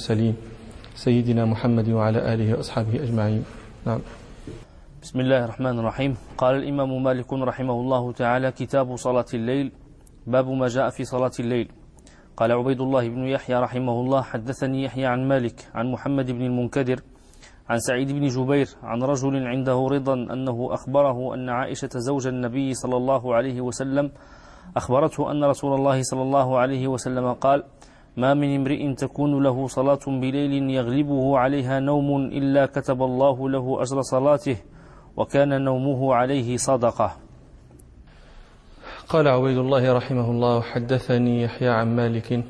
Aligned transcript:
المرسلين. 0.00 0.36
سيدنا 0.94 1.44
محمد 1.44 1.88
وعلى 1.88 2.34
آله 2.34 2.54
وأصحابه 2.54 2.94
أجمعين. 3.02 3.44
نعم. 3.86 4.00
بسم 5.02 5.20
الله 5.20 5.44
الرحمن 5.44 5.78
الرحيم. 5.78 6.12
قال 6.36 6.54
الإمام 6.60 7.02
مالك 7.02 7.32
رحمه 7.32 7.76
الله 7.80 8.12
تعالى 8.12 8.52
كتاب 8.52 8.96
صلاة 8.96 9.24
الليل 9.34 9.72
باب 10.26 10.48
ما 10.48 10.68
جاء 10.68 10.90
في 10.90 11.04
صلاة 11.04 11.32
الليل. 11.40 11.72
قال 12.36 12.52
عبيد 12.52 12.80
الله 12.80 13.08
بن 13.08 13.24
يحيى 13.24 13.56
رحمه 13.56 14.00
الله 14.00 14.22
حدثني 14.22 14.84
يحيى 14.84 15.06
عن 15.06 15.28
مالك 15.28 15.64
عن 15.74 15.92
محمد 15.92 16.30
بن 16.30 16.42
المنكدر 16.42 17.00
عن 17.68 17.78
سعيد 17.78 18.12
بن 18.12 18.28
جبير 18.28 18.68
عن 18.82 19.02
رجل 19.02 19.46
عنده 19.46 19.78
رضا 19.90 20.14
أنه 20.14 20.74
أخبره 20.74 21.34
أن 21.34 21.48
عائشة 21.48 21.90
زوج 21.96 22.26
النبي 22.26 22.74
صلى 22.74 22.96
الله 22.96 23.34
عليه 23.34 23.60
وسلم 23.60 24.12
أخبرته 24.76 25.30
أن 25.32 25.44
رسول 25.44 25.72
الله 25.74 26.02
صلى 26.02 26.22
الله 26.22 26.58
عليه 26.58 26.88
وسلم 26.88 27.32
قال 27.32 27.64
ما 28.16 28.34
من 28.34 28.54
امرئ 28.56 28.94
تكون 28.94 29.42
له 29.42 29.66
صلاة 29.66 30.04
بليل 30.06 30.70
يغلبه 30.70 31.38
عليها 31.38 31.80
نوم 31.80 32.26
إلا 32.26 32.66
كتب 32.66 33.02
الله 33.02 33.50
له 33.50 33.82
أجر 33.82 34.02
صلاته 34.02 34.56
وكان 35.16 35.64
نومه 35.64 36.14
عليه 36.14 36.56
صدقة. 36.56 37.16
قال 39.08 39.28
عبيد 39.28 39.58
الله 39.58 39.92
رحمه 39.92 40.30
الله 40.30 40.60
حدثني 40.60 41.42
يحيى 41.42 41.68
عن 41.68 41.96
مالك 41.96 42.44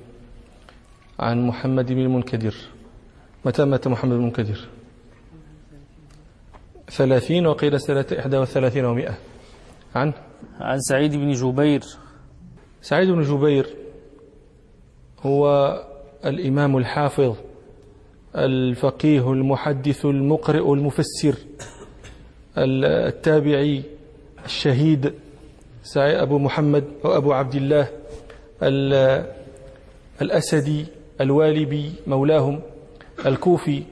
عن 1.20 1.46
محمد 1.46 1.92
بن 1.92 1.98
المنكدر. 1.98 2.54
متى 3.44 3.64
مات 3.64 3.88
محمد 3.88 4.12
بن 4.12 4.16
المنكدر؟ 4.16 4.68
ثلاثين 6.90 7.46
وقيل 7.46 7.80
سنة 7.80 8.06
إحدى 8.18 8.36
وثلاثين 8.38 8.84
ومائة 8.84 9.14
عن؟ 9.94 10.12
عن 10.60 10.80
سعيد 10.80 11.16
بن 11.16 11.32
جبير. 11.32 11.82
سعيد 12.82 13.10
بن 13.10 13.22
جبير. 13.22 13.85
هو 15.26 15.74
الإمام 16.24 16.76
الحافظ 16.76 17.36
الفقيه 18.36 19.32
المحدث 19.32 20.04
المقرئ 20.04 20.72
المفسر 20.72 21.34
التابعي 22.58 23.82
الشهيد 24.44 25.12
أبو 25.96 26.38
محمد 26.38 26.84
أو 27.04 27.16
أبو 27.16 27.32
عبد 27.32 27.54
الله 27.54 27.88
الأسدي 30.22 30.86
الوالبي 31.20 31.92
مولاهم 32.06 32.60
الكوفي 33.26 33.82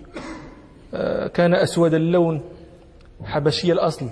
كان 1.34 1.54
أسود 1.54 1.94
اللون 1.94 2.42
حبشي 3.24 3.72
الأصل. 3.72 4.06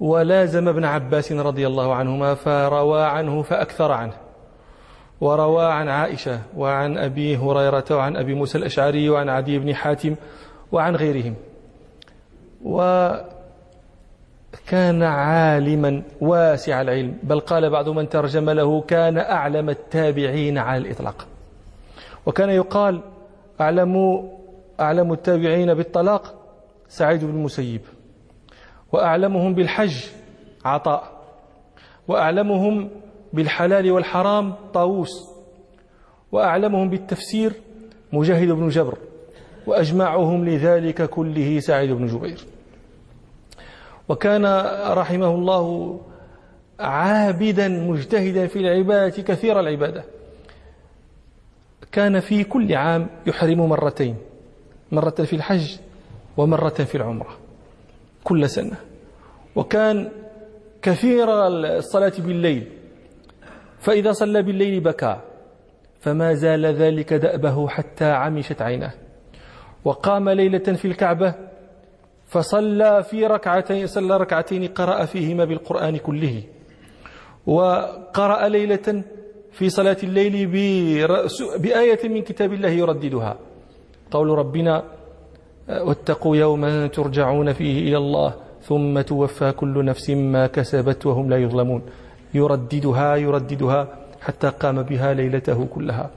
ولازم 0.00 0.68
ابن 0.68 0.84
عباس 0.84 1.32
رضي 1.32 1.66
الله 1.66 1.94
عنهما 1.94 2.34
فروى 2.34 3.02
عنه 3.02 3.42
فأكثر 3.42 3.92
عنه. 3.92 4.12
وروى 5.20 5.64
عن 5.64 5.88
عائشة 5.88 6.40
وعن 6.56 6.98
أبي 6.98 7.36
هريرة 7.36 7.84
وعن 7.90 8.16
أبي 8.16 8.34
موسى 8.34 8.58
الأشعري 8.58 9.10
وعن 9.10 9.28
عدي 9.28 9.58
بن 9.58 9.74
حاتم 9.74 10.14
وعن 10.72 10.96
غيرهم. 10.96 11.34
وكان 12.64 13.22
عالما 15.02 16.02
واسع 16.20 16.80
العلم 16.80 17.18
بل 17.22 17.40
قال 17.40 17.70
بعض 17.70 17.88
من 17.88 18.08
ترجم 18.08 18.50
له 18.50 18.80
كان 18.80 19.18
أعلم 19.18 19.70
التابعين 19.70 20.58
على 20.58 20.78
الإطلاق. 20.78 21.26
وكان 22.26 22.50
يقال 22.50 23.00
أعلم 23.60 24.22
أعلم 24.80 25.12
التابعين 25.12 25.74
بالطلاق 25.74 26.34
سعيد 26.88 27.24
بن 27.24 27.30
المسيب 27.30 27.80
وأعلمهم 28.92 29.54
بالحج 29.54 30.04
عطاء 30.64 31.02
وأعلمهم 32.08 32.90
بالحلال 33.32 33.90
والحرام 33.90 34.54
طاووس 34.74 35.30
وأعلمهم 36.32 36.90
بالتفسير 36.90 37.52
مجاهد 38.12 38.48
بن 38.48 38.68
جبر 38.68 38.98
وأجمعهم 39.66 40.44
لذلك 40.48 41.02
كله 41.10 41.60
سعيد 41.60 41.90
بن 41.90 42.06
جبير. 42.06 42.44
وكان 44.08 44.46
رحمه 44.92 45.34
الله 45.34 46.00
عابدا 46.80 47.68
مجتهدا 47.68 48.46
في 48.46 48.58
العبادة 48.58 49.22
كثير 49.22 49.60
العبادة. 49.60 50.04
كان 51.92 52.20
في 52.20 52.44
كل 52.44 52.74
عام 52.74 53.06
يحرم 53.26 53.68
مرتين 53.68 54.16
مرة 54.92 55.10
في 55.10 55.36
الحج 55.36 55.76
ومرة 56.36 56.68
في 56.68 56.94
العمرة 56.94 57.36
كل 58.24 58.48
سنة. 58.48 58.76
وكان 59.56 60.08
كثير 60.82 61.46
الصلاة 61.46 62.12
بالليل 62.18 62.77
فإذا 63.78 64.12
صلى 64.12 64.42
بالليل 64.42 64.80
بكى 64.80 65.16
فما 66.00 66.34
زال 66.34 66.66
ذلك 66.66 67.14
دأبه 67.14 67.68
حتى 67.68 68.04
عمشت 68.04 68.62
عيناه. 68.62 68.92
وقام 69.84 70.28
ليلة 70.28 70.58
في 70.58 70.84
الكعبة 70.84 71.34
فصلى 72.26 73.02
في 73.02 73.26
ركعتين 73.26 73.86
صلى 73.86 74.16
ركعتين 74.16 74.66
قرأ 74.66 75.04
فيهما 75.04 75.44
بالقرآن 75.44 75.96
كله. 75.96 76.42
وقرأ 77.46 78.48
ليلة 78.48 79.04
في 79.52 79.68
صلاة 79.68 79.96
الليل 80.02 80.46
بآية 81.58 82.08
من 82.08 82.22
كتاب 82.22 82.52
الله 82.52 82.68
يرددها. 82.68 83.38
قول 84.10 84.28
ربنا 84.28 84.82
واتقوا 85.68 86.36
يوما 86.36 86.86
ترجعون 86.86 87.52
فيه 87.52 87.88
إلى 87.88 87.96
الله 87.96 88.34
ثم 88.60 89.00
توفى 89.00 89.52
كل 89.52 89.84
نفس 89.84 90.10
ما 90.10 90.46
كسبت 90.46 91.06
وهم 91.06 91.30
لا 91.30 91.36
يظلمون. 91.36 91.82
يرددها 92.34 93.16
يرددها 93.16 93.98
حتى 94.20 94.48
قام 94.48 94.82
بها 94.82 95.14
ليلته 95.14 95.66
كلها. 95.66 96.10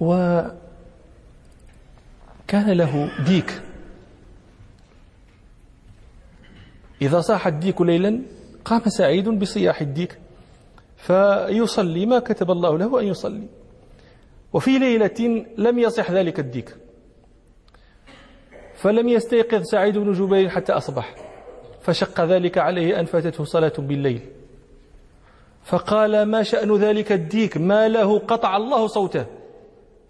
وكان 0.00 0.52
له 2.52 3.10
ديك. 3.24 3.62
إذا 7.02 7.20
صاح 7.20 7.46
الديك 7.46 7.80
ليلا 7.80 8.22
قام 8.64 8.82
سعيد 8.86 9.28
بصياح 9.28 9.80
الديك 9.80 10.18
فيصلي 10.96 12.06
ما 12.06 12.18
كتب 12.18 12.50
الله 12.50 12.78
له 12.78 13.00
أن 13.00 13.06
يصلي. 13.06 13.48
وفي 14.52 14.78
ليلة 14.78 15.44
لم 15.58 15.78
يصح 15.78 16.10
ذلك 16.10 16.40
الديك. 16.40 16.76
فلم 18.74 19.08
يستيقظ 19.08 19.62
سعيد 19.62 19.98
بن 19.98 20.12
جبير 20.12 20.48
حتى 20.48 20.72
أصبح. 20.72 21.14
فشق 21.82 22.24
ذلك 22.24 22.58
عليه 22.58 23.00
أن 23.00 23.04
فاتته 23.04 23.44
صلاة 23.44 23.72
بالليل. 23.78 24.20
فقال 25.68 26.22
ما 26.22 26.42
شأن 26.42 26.76
ذلك 26.76 27.12
الديك؟ 27.12 27.56
ما 27.56 27.88
له 27.88 28.18
قطع 28.18 28.56
الله 28.56 28.86
صوته. 28.86 29.26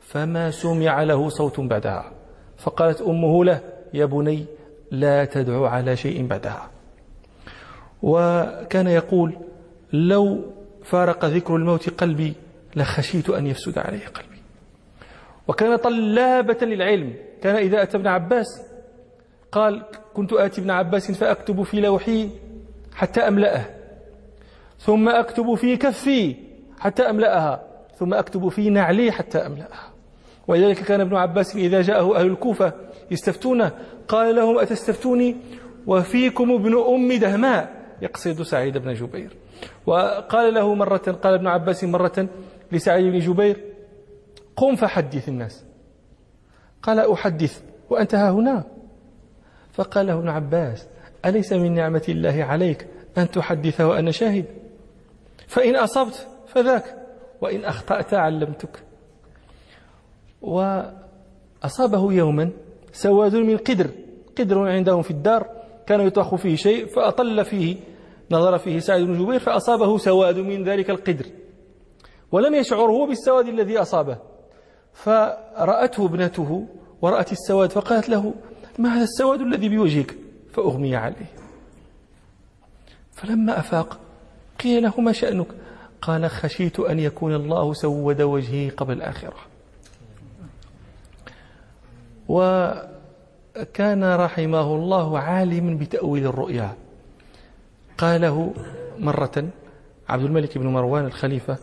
فما 0.00 0.50
سمع 0.50 1.02
له 1.02 1.28
صوت 1.28 1.60
بعدها. 1.60 2.12
فقالت 2.58 3.00
أمه 3.02 3.44
له 3.44 3.60
يا 3.94 4.04
بني 4.04 4.44
لا 4.91 5.24
تدعو 5.24 5.66
على 5.66 5.96
شيء 5.96 6.26
بعدها. 6.26 6.70
وكان 8.02 8.86
يقول 8.86 9.36
لو 9.92 10.44
فارق 10.84 11.24
ذكر 11.24 11.56
الموت 11.56 11.90
قلبي 11.90 12.32
لخشيت 12.76 13.30
أن 13.30 13.46
يفسد 13.46 13.78
عليه 13.78 14.06
قلبي. 14.06 14.38
وكان 15.48 15.76
طلابة 15.76 16.58
للعلم. 16.62 17.14
كان 17.42 17.56
إذا 17.56 17.82
أتى 17.82 17.96
ابن 17.96 18.06
عباس 18.06 18.46
قال 19.52 19.82
كنت 20.14 20.32
آتي 20.32 20.60
ابن 20.60 20.70
عباس 20.70 21.10
فأكتب 21.10 21.62
في 21.62 21.80
لوحي 21.80 22.30
حتى 22.94 23.20
أملأه. 23.20 23.77
ثم 24.78 25.08
أكتب 25.08 25.54
في 25.54 25.76
كفي 25.76 26.36
حتى 26.78 27.02
أملأها. 27.02 27.62
ثم 27.96 28.14
أكتب 28.14 28.48
في 28.48 28.70
نعلي 28.70 29.12
حتى 29.12 29.38
أملأها. 29.38 29.92
ولذلك 30.48 30.76
كان 30.76 31.00
ابن 31.00 31.16
عباس 31.16 31.56
إذا 31.56 31.82
جاءه 31.82 32.16
أهل 32.16 32.26
الكوفة 32.26 32.72
يستفتونه. 33.10 33.72
قال 34.08 34.36
لهم 34.36 34.58
أتستفتوني؟ 34.58 35.36
وفيكم 35.86 36.52
ابن 36.52 36.78
أم 36.78 37.12
دهماء 37.12 37.74
يقصد 38.02 38.42
سعيد 38.42 38.78
بن 38.78 38.94
جبير. 38.94 39.36
وقال 39.86 40.54
له 40.54 40.74
مرة 40.74 41.18
قال 41.22 41.34
ابن 41.34 41.46
عباس 41.46 41.84
مرة 41.84 42.28
لسعيد 42.72 43.12
بن 43.12 43.18
جبير 43.18 43.64
قم 44.56 44.76
فحدث 44.76 45.28
الناس. 45.28 45.64
قال 46.82 47.12
أحدث 47.12 47.62
وأنت 47.90 48.14
ها 48.14 48.31
هنا. 48.31 48.64
فقال 49.72 50.06
له 50.06 50.19
ابن 50.19 50.28
عباس 50.28 50.88
أليس 51.24 51.52
من 51.52 51.74
نعمة 51.74 52.02
الله 52.08 52.44
عليك 52.44 52.86
أن 53.19 53.31
تحدث 53.31 53.81
وأنا 53.81 54.10
شاهد؟ 54.10 54.44
فإن 55.48 55.76
أصبت 55.76 56.28
فذاك 56.46 56.96
وإن 57.40 57.64
أخطأت 57.64 58.14
علمتك. 58.14 58.84
وأصابه 60.42 62.12
يوما 62.12 62.50
سواد 62.92 63.36
من 63.36 63.56
قدر 63.56 63.90
قدر 64.38 64.68
عندهم 64.68 65.02
في 65.02 65.10
الدار 65.10 65.46
كان 65.86 66.00
يطخ 66.00 66.34
فيه 66.34 66.56
شيء 66.56 66.86
فأطل 66.86 67.44
فيه 67.44 67.76
نظر 68.30 68.58
فيه 68.58 68.78
سعيد 68.78 69.06
بن 69.06 69.24
جبير 69.24 69.40
فأصابه 69.40 69.98
سواد 69.98 70.38
من 70.38 70.64
ذلك 70.64 70.90
القدر. 70.90 71.26
ولم 72.32 72.54
يشعر 72.54 72.90
هو 72.90 73.06
بالسواد 73.06 73.48
الذي 73.48 73.78
أصابه. 73.78 74.18
فرأته 74.92 76.06
ابنته 76.06 76.66
ورأت 77.02 77.32
السواد 77.32 77.72
فقالت 77.72 78.08
له 78.08 78.34
ما 78.78 78.96
هذا 78.96 79.02
السواد 79.02 79.40
الذي 79.40 79.68
بوجهك؟ 79.68 80.14
فأغمي 80.52 80.96
عليه. 80.96 81.32
فلما 83.12 83.58
أفاق 83.58 84.00
قيل 84.60 84.82
له 84.82 85.00
ما 85.00 85.12
شأنك. 85.12 85.46
قال 86.02 86.31
خشيت 86.31 86.81
أن 86.81 86.99
يكون 86.99 87.34
الله 87.34 87.72
سود 87.72 88.22
وجهي 88.22 88.69
قبل 88.69 88.93
الآخرة. 88.93 89.37
وكان 92.28 94.05
رحمه 94.05 94.75
الله 94.75 95.19
عالما 95.19 95.78
بتأويل 95.78 96.26
الرؤيا. 96.26 96.75
قاله 97.99 98.55
مرة 98.99 99.49
عبد 100.08 100.25
الملك 100.25 100.58
بن 100.58 100.66
مروان 100.66 101.05
الخليفة 101.05 101.58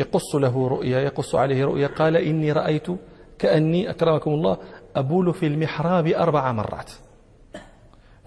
يقص 0.00 0.34
له 0.34 0.68
رؤيا 0.68 1.00
يقص 1.00 1.34
عليه 1.34 1.64
رؤيا. 1.64 1.86
قال 1.86 2.16
إني 2.16 2.52
رأيت 2.52 2.86
كأني 3.38 3.90
أكرمكم 3.90 4.30
الله 4.30 4.58
أبول 4.96 5.34
في 5.34 5.46
المحراب 5.46 6.06
أربع 6.06 6.52
مرات. 6.52 6.90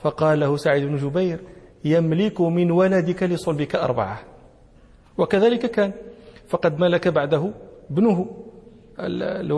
فقال 0.02 0.40
له 0.40 0.58
سعيد 0.58 0.84
بن 0.84 0.98
جبير 0.98 1.40
يملك 1.86 2.42
من 2.42 2.72
ولدك 2.72 3.24
لصلبك 3.24 3.76
أربعة. 3.76 4.20
وكذلك 5.18 5.72
كان 5.72 5.92
فقد 6.48 6.80
ملك 6.80 7.08
بعده 7.08 7.52
ابنه. 7.92 8.26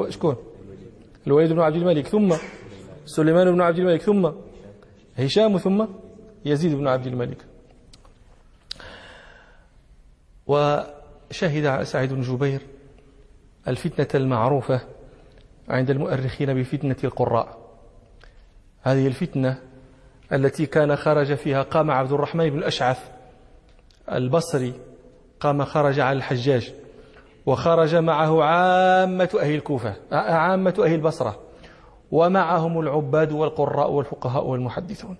شكون؟ 0.09 0.35
الوليد 1.27 1.53
بن 1.53 1.59
عبد 1.59 1.75
الملك. 1.75 2.07
ثم 2.07 2.35
سليمان 3.05 3.51
بن 3.51 3.61
عبد 3.61 3.79
الملك. 3.79 4.01
ثم 4.01 4.31
هشام. 5.17 5.57
ثم 5.57 5.85
يزيد 6.45 6.75
بن 6.75 6.87
عبد 6.87 7.07
الملك. 7.07 7.45
وشهد 10.47 11.83
سعيد 11.83 12.13
بن 12.13 12.21
جبير 12.21 12.61
الفتنة 13.67 14.21
المعروفة 14.21 14.81
عند 15.69 15.89
المؤرخين 15.89 16.53
بفتنة 16.53 16.95
القراء. 17.03 17.57
هذه 18.81 19.07
الفتنة 19.07 19.59
التي 20.33 20.65
كان 20.65 20.95
خرج 20.95 21.33
فيها 21.33 21.63
قام 21.63 21.91
عبد 21.91 22.11
الرحمن 22.11 22.49
بن 22.49 22.57
الأشعث 22.57 22.99
البصري 24.11 24.73
قام 25.39 25.63
خرج 25.63 25.99
على 25.99 26.17
الحجاج 26.17 26.73
وخرج 27.45 27.95
معه 27.95 28.43
عامة 28.43 29.29
أهل 29.41 29.55
الكوفة 29.55 29.95
عامة 30.11 30.73
أهل 30.79 30.93
البصرة 30.93 31.39
ومعهم 32.11 32.79
العباد 32.79 33.31
والقراء 33.31 33.91
والفقهاء 33.91 34.45
والمحدثون. 34.45 35.17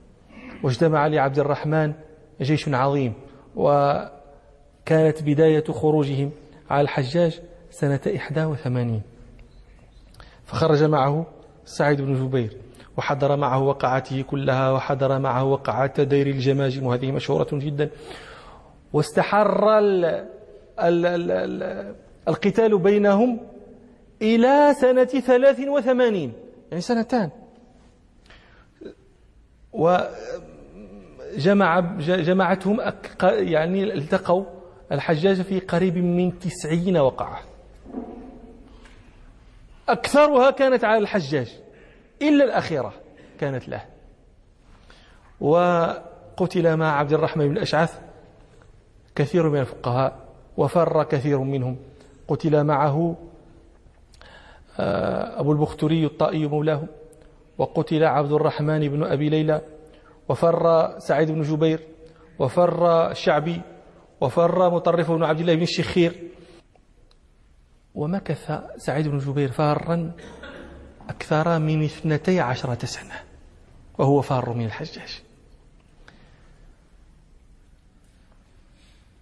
واجتمع 0.64 1.08
لعبد 1.08 1.40
الرحمن 1.40 1.94
جيش 2.42 2.70
عظيم 2.70 3.14
وكانت 3.56 5.24
بداية 5.24 5.64
خروجهم 5.64 6.32
على 6.70 6.82
الحجاج 6.82 7.42
سنة 7.70 8.00
81 8.06 9.02
فخرج 10.46 10.84
معه 10.84 11.26
سعيد 11.66 12.02
بن 12.02 12.28
جبير 12.28 12.58
وحضر 12.98 13.36
معه 13.36 13.64
وقعته 13.64 14.22
كلها 14.22 14.72
وحضر 14.72 15.20
معه 15.20 15.44
وقعات 15.44 16.02
دير 16.02 16.28
الجماجم 16.28 16.86
وهذه 16.86 17.12
مشهورة 17.12 17.48
جدا. 17.54 17.90
واستحر 18.94 19.80
ال 19.80 20.06
ال 20.80 21.06
ال 21.06 21.32
ال 21.32 21.96
القتال 22.28 22.78
بينهم 22.80 23.40
إلى 24.22 24.74
سنة 24.82 25.06
ثلاث 25.06 25.60
وثمانين. 25.60 26.34
يعني 26.72 26.82
سنتان. 26.82 27.30
وجمع 31.34 31.80
جمعتهم 32.00 32.78
يعني 33.24 33.84
التقوا 33.84 34.46
الحجاج 34.92 35.42
في 35.42 35.60
قريب 35.60 35.98
من 35.98 36.40
تسعين 36.40 36.98
وقعة. 36.98 37.40
أكثرها 39.90 40.52
كانت 40.52 40.84
على 40.84 40.98
الحجاج. 40.98 41.67
إلا 42.22 42.44
الأخيرة 42.44 42.94
كانت 43.40 43.70
له. 43.70 43.86
وقتل 45.42 46.78
مع 46.78 47.00
عبد 47.00 47.14
الرحمن 47.14 47.48
بن 47.48 47.58
الأشعث 47.58 48.00
كثير 49.16 49.50
من 49.50 49.60
الفقهاء 49.60 50.28
وفر 50.58 51.04
كثير 51.04 51.40
منهم. 51.40 51.78
قتل 52.28 52.64
معه 52.64 53.16
آه، 54.80 55.40
أبو 55.40 55.52
البختري 55.52 56.06
الطائي 56.06 56.48
مولاه. 56.48 56.84
وقتل 57.58 58.04
عبد 58.04 58.32
الرحمن 58.32 58.90
بن 58.90 59.04
أبي 59.04 59.30
ليلى. 59.30 59.62
وفر 60.30 60.94
سعيد 61.00 61.32
بن 61.32 61.42
جبير. 61.42 61.80
وفر 62.40 63.12
الشعبي. 63.12 63.62
وفر 64.22 64.70
مطرف 64.70 65.12
بن 65.12 65.24
عبد 65.24 65.40
الله 65.40 65.56
بن 65.56 65.62
الشخير. 65.62 66.32
ومكث 67.96 68.52
سعيد 68.78 69.08
بن 69.08 69.18
جبير 69.18 69.52
فارا 69.52 70.12
أكثر 71.10 71.60
من 71.60 71.84
اثنتي 71.84 72.40
عشرة 72.40 72.86
سنة 72.86 73.24
وهو 73.98 74.22
فار 74.22 74.54
من 74.54 74.66
الحجاج. 74.66 75.22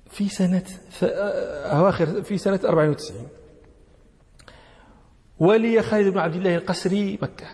في 0.10 0.30
سنة 0.30 0.64
أواخر 1.72 2.24
في 2.24 2.38
سنة 2.38 2.60
94 2.64 3.28
ولي 5.40 5.82
خالد 5.82 6.08
بن 6.08 6.20
عبد 6.20 6.36
الله 6.36 6.56
القسري 6.56 7.20
مكة 7.22 7.48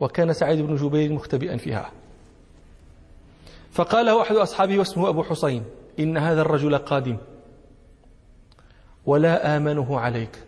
وكان 0.00 0.32
سعيد 0.32 0.60
بن 0.60 0.76
جبير 0.76 1.12
مختبئا 1.12 1.56
فيها. 1.56 1.92
فقال 3.72 4.06
له 4.06 4.22
أحد 4.22 4.36
أصحابه 4.36 4.78
واسمه 4.78 5.08
أبو 5.08 5.22
حسين 5.22 5.64
إن 5.98 6.16
هذا 6.16 6.40
الرجل 6.40 6.78
قادم 6.78 7.16
ولا 9.06 9.56
آمنه 9.56 10.00
عليك 10.00 10.42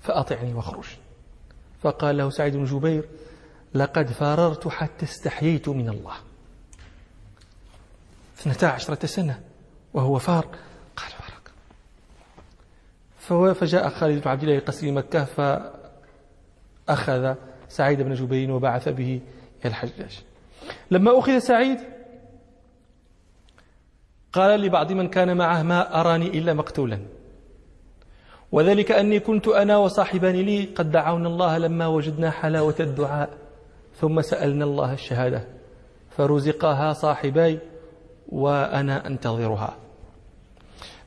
فأطعني 0.00 0.54
واخرج. 0.54 1.01
فقال 1.82 2.16
له 2.16 2.30
سعيد 2.30 2.56
بن 2.56 2.64
جبير 2.64 3.08
لقد 3.74 4.06
فررت 4.06 4.68
حتى 4.68 5.04
استحييت 5.04 5.68
من 5.68 5.88
الله. 5.88 6.14
اثنتا 8.38 8.66
عشرة 8.66 9.06
سنة 9.06 9.40
وهو 9.94 10.18
فار 10.18 10.46
قال 10.96 11.10
فرق 11.10 11.52
فجاء 13.54 13.88
خالد 13.88 14.22
بن 14.22 14.30
عبد 14.30 14.42
الله 14.42 14.58
قصر 14.58 14.92
مكة 14.92 15.24
فأخذ 16.88 17.34
سعيد 17.68 18.00
بن 18.00 18.14
جبير 18.14 18.50
وبعث 18.50 18.88
به 18.88 19.20
إلى 19.64 19.70
الحجاج. 19.70 20.22
لما 20.90 21.18
أخذ 21.18 21.38
سعيد 21.38 21.78
قال 24.32 24.60
لبعض 24.60 24.92
من 24.92 25.08
كان 25.08 25.36
معه 25.36 25.62
ما 25.62 26.00
أراني 26.00 26.38
إلا 26.38 26.54
مقتولا. 26.54 27.21
وذلك 28.52 28.92
أني 28.92 29.20
كنت 29.20 29.48
أنا 29.48 29.76
وصاحبان 29.76 30.34
لي 30.34 30.64
قد 30.64 30.90
دعونا 30.90 31.28
الله 31.28 31.58
لما 31.58 31.86
وجدنا 31.86 32.30
حلاوة 32.30 32.74
الدعاء 32.80 33.30
ثم 33.94 34.20
سألنا 34.20 34.64
الله 34.64 34.92
الشهادة 34.92 35.44
فرزقها 36.10 36.92
صاحباي 36.92 37.58
وأنا 38.28 39.06
أنتظرها. 39.06 39.76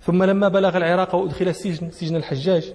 ثم 0.01 0.23
لما 0.23 0.47
بلغ 0.47 0.77
العراق 0.77 1.15
وأدخل 1.15 1.47
السجن 1.47 1.91
سجن 1.91 2.15
الحجاج 2.15 2.73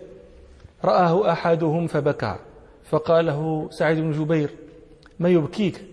رآه 0.84 1.32
أحدهم 1.32 1.86
فبكى 1.86 2.36
فقال 2.84 3.26
له 3.26 3.68
سعيد 3.70 3.98
بن 3.98 4.10
جبير 4.12 4.50
ما 5.18 5.28
يبكيك؟ 5.28 5.84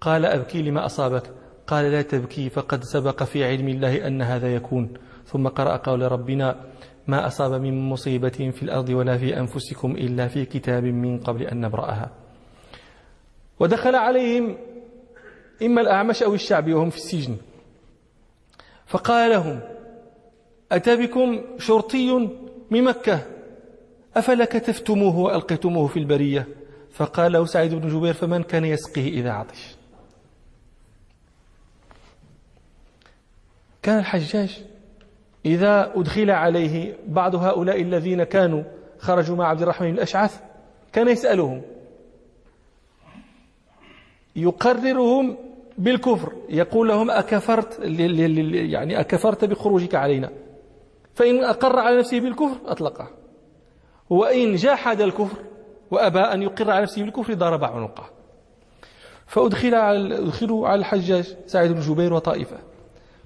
قال 0.00 0.26
أبكي 0.26 0.62
لما 0.62 0.86
أصابك. 0.86 1.22
قال 1.66 1.84
لا 1.84 2.02
تبكي 2.02 2.48
فقد 2.48 2.84
سبق 2.84 3.22
في 3.22 3.44
علم 3.44 3.68
الله 3.68 4.06
أن 4.06 4.22
هذا 4.22 4.54
يكون. 4.54 4.94
ثم 5.26 5.48
قرأ 5.48 5.76
قول 5.76 6.12
ربنا 6.12 6.56
ما 7.06 7.26
أصاب 7.26 7.52
من 7.52 7.88
مصيبة 7.88 8.28
في 8.28 8.62
الأرض 8.62 8.88
ولا 8.88 9.18
في 9.18 9.38
أنفسكم 9.40 9.90
إلا 9.90 10.28
في 10.28 10.44
كتاب 10.44 10.84
من 10.84 11.20
قبل 11.20 11.42
أن 11.42 11.60
نبرأها. 11.60 12.10
ودخل 13.60 13.94
عليهم 13.94 14.56
إما 15.62 15.80
الأعمش 15.80 16.22
أو 16.22 16.34
الشعبي 16.34 16.74
وهم 16.74 16.90
في 16.90 16.96
السجن. 16.96 17.36
فقال 18.86 19.30
لهم 19.30 19.60
أتى 20.72 20.96
بكم 20.96 21.42
شرطي 21.58 22.28
من 22.70 22.84
مكة؟ 22.84 23.26
أفلا 24.16 24.44
كتفتموه 24.44 25.18
وألقيتموه 25.18 25.86
في 25.88 25.98
البرية؟ 25.98 26.48
فقال 26.92 27.32
له 27.32 27.44
سعيد 27.44 27.74
بن 27.74 27.88
جبير 27.88 28.14
فمن 28.14 28.42
كان 28.42 28.64
يسقيه 28.64 29.20
إذا 29.20 29.30
عطش؟ 29.30 29.76
كان 33.82 33.98
الحجاج. 33.98 34.71
إذا 35.46 35.92
أدخل 35.96 36.30
عليه 36.30 36.96
بعض 37.06 37.34
هؤلاء 37.34 37.82
الذين 37.82 38.24
كانوا 38.24 38.62
خرجوا 38.98 39.36
مع 39.36 39.48
عبد 39.48 39.62
الرحمن 39.62 39.90
الأشعث 39.90 40.40
كان 40.92 41.08
يسألهم. 41.08 41.62
يقررهم 44.36 45.36
بالكفر. 45.78 46.32
يقول 46.48 46.88
لهم 46.88 47.10
أكفرت 47.10 47.78
يعني 47.82 49.00
أكفرت 49.00 49.44
بخروجك 49.44 49.94
علينا. 49.94 50.30
فإن 51.14 51.44
أقر 51.44 51.78
على 51.78 51.98
نفسه 51.98 52.20
بالكفر 52.20 52.56
أطلقه. 52.66 53.08
وإن 54.10 54.54
جاحد 54.54 55.00
الكفر 55.00 55.38
وأبى 55.90 56.18
أن 56.20 56.42
يقر 56.42 56.70
على 56.70 56.82
نفسه 56.82 57.02
بالكفر 57.02 57.34
ضرب 57.34 57.64
عنقه. 57.64 58.10
فأدخل 59.26 59.74
على 59.74 60.18
أدخلوا 60.18 60.68
على 60.68 60.78
الحجاج 60.78 61.36
سعيد 61.46 61.72
بن 61.72 61.80
جبير 61.80 62.12
وطائفة. 62.12 62.58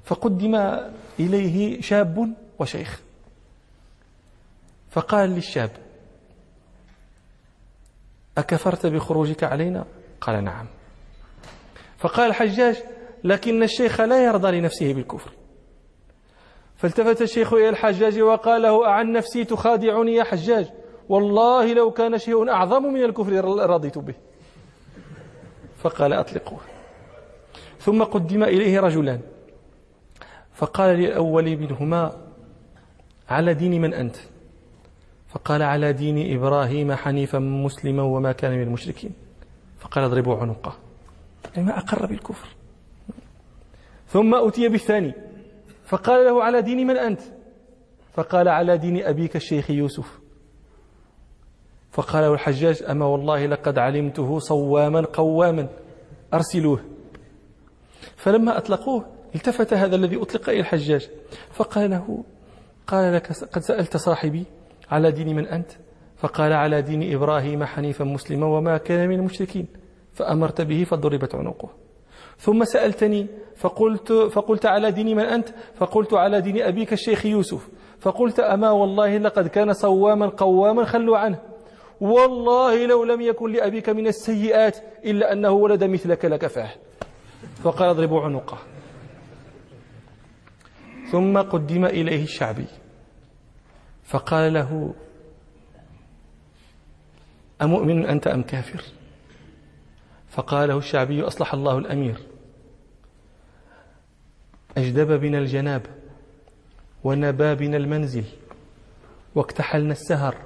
فقدم 0.05 0.79
إليه 1.21 1.81
شاب 1.81 2.35
وشيخ. 2.59 3.01
فقال 4.91 5.31
للشاب 5.31 5.71
أكفرت 8.39 8.87
بخروجك 8.87 9.45
علينا؟ 9.45 9.85
قال 10.21 10.45
نعم. 10.45 10.67
فقال 11.99 12.31
الحجاج 12.31 12.83
لكن 13.25 13.63
الشيخ 13.63 14.01
لا 14.01 14.25
يرضى 14.25 14.61
لنفسه 14.61 14.93
بالكفر. 14.93 15.31
فالتفت 16.77 17.23
الشيخ 17.23 17.53
إلى 17.53 17.69
الحجاج 17.69 18.21
وقال 18.21 18.63
له 18.63 18.87
أعن 18.87 19.13
نفسي 19.13 19.45
تخادعني 19.45 20.15
يا 20.15 20.25
حجاج؟ 20.25 20.67
والله 21.09 21.73
لو 21.73 21.91
كان 21.91 22.19
شيء 22.19 22.51
أعظم 22.51 22.83
من 22.83 23.05
الكفر 23.05 23.33
رضيت 23.71 23.99
به. 23.99 24.15
فقال 25.83 26.13
أطلقوه. 26.13 26.61
ثم 27.81 28.03
قدم 28.03 28.43
إليه 28.43 28.81
رجلان. 28.81 29.21
فقال 30.57 30.97
للأول 30.97 31.57
منهما 31.57 32.13
على 33.29 33.55
دين 33.55 33.81
من 33.81 33.95
أنت؟ 33.95 34.17
فقال 35.29 35.63
على 35.63 35.93
دين 35.93 36.37
إبراهيم 36.37 36.93
حنيفا 36.93 37.39
مسلما 37.39 38.03
وما 38.03 38.33
كان 38.33 38.53
من 38.53 38.63
المشركين. 38.63 39.13
فقال 39.79 40.05
اضربوا 40.05 40.37
عنقه. 40.37 40.77
يعني 41.55 41.67
ما 41.67 41.79
أقر 41.79 42.07
بالكفر. 42.07 42.49
ثم 44.09 44.35
أتي 44.35 44.69
بالثاني 44.69 45.15
فقال 45.85 46.27
له 46.27 46.43
على 46.45 46.63
دين 46.63 46.87
من 46.87 46.97
أنت؟ 46.97 47.21
فقال 48.15 48.49
على 48.49 48.79
دين 48.79 49.03
أبيك 49.05 49.37
الشيخ 49.37 49.71
يوسف. 49.71 50.19
فقال 51.91 52.23
له 52.23 52.33
الحجاج 52.35 52.83
أما 52.83 53.07
والله 53.07 53.47
لقد 53.47 53.79
علمته 53.79 54.39
صواما 54.39 55.01
قواما 55.01 55.69
أرسلوه. 56.35 56.81
فلما 58.17 58.59
أطلقوه 58.59 59.16
التفت 59.35 59.75
هذا 59.75 59.97
الذي 59.97 60.23
أطلق 60.23 60.49
إلى 60.49 60.61
الحجاج 60.61 61.09
فقال 61.53 61.91
له 61.91 62.25
قال 62.87 63.15
لك 63.15 63.33
قد 63.53 63.63
سألت 63.63 63.97
صاحبي 63.97 64.45
على 64.91 65.11
دين 65.11 65.37
من 65.37 65.47
أنت؟ 65.47 65.71
فقال 66.17 66.53
على 66.53 66.83
دين 66.83 67.15
إبراهيم 67.15 67.65
حنيفا 67.65 68.05
مسلما 68.05 68.47
وما 68.47 68.77
كان 68.77 69.09
من 69.09 69.15
المشركين 69.15 69.67
فأمرت 70.13 70.61
به 70.61 70.85
فضربت 70.85 71.35
عنقه. 71.35 71.69
ثم 72.39 72.65
سألتني 72.65 73.27
فقلت, 73.57 74.13
فقلت 74.13 74.67
على 74.67 74.91
دين 74.91 75.17
من 75.17 75.25
أنت؟ 75.25 75.49
فقلت 75.75 76.15
على 76.15 76.41
دين 76.41 76.63
أبيك 76.63 76.93
الشيخ 76.93 77.27
يوسف. 77.27 77.69
فقلت 78.01 78.41
أما 78.41 78.71
والله 78.71 79.19
لقد 79.19 79.47
كان 79.49 79.73
صواما 79.73 80.27
قواما 80.27 80.85
خلوا 80.85 81.19
عنه. 81.19 81.39
والله 82.01 82.87
لو 82.87 83.05
لم 83.05 83.21
يكن 83.21 83.53
لأبيك 83.53 83.89
من 83.89 84.07
السيئات 84.07 84.77
إلا 85.05 85.33
أنه 85.33 85.51
ولد 85.51 85.85
مثلك 85.85 86.25
لكفاه. 86.25 86.71
فقال 87.63 87.89
اضربوا 87.89 88.21
عنقه. 88.21 88.59
ثم 91.11 91.39
قدم 91.39 91.85
إليه 91.85 92.23
الشعبي. 92.23 92.67
فقال 94.05 94.53
له 94.53 94.95
أمؤمن 97.63 98.07
أنت 98.07 98.27
أم 98.27 98.43
كافر؟ 98.43 98.83
فقال 100.29 100.69
له 100.69 100.79
الشعبي 100.79 101.23
أصلح 101.23 101.55
الله 101.55 101.79
الأمير. 101.79 102.17
أجدب 104.77 105.21
بنا 105.21 105.39
الجناب 105.39 105.87
ونبى 107.05 107.55
بنا 107.55 107.77
المنزل 107.77 108.25
واكتحلنا 109.35 109.93
السهر 109.93 110.37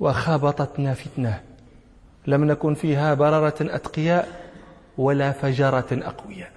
وخبطتنا 0.00 0.94
فتنة. 0.94 1.42
لم 2.26 2.44
نكن 2.44 2.74
فيها 2.74 3.14
بررة 3.14 3.54
أتقياء 3.60 4.50
ولا 4.98 5.32
فجرة 5.32 5.86
أقوياء. 5.92 6.52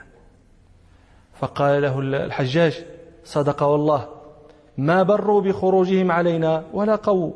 فقال 1.39 1.82
له 1.82 2.00
الحجاج 2.00 2.86
صدق 3.29 3.63
والله. 3.63 4.09
ما 4.77 5.03
بروا 5.03 5.41
بخروجهم 5.41 6.12
علينا 6.12 6.65
ولا 6.74 6.95
قووا. 6.95 7.33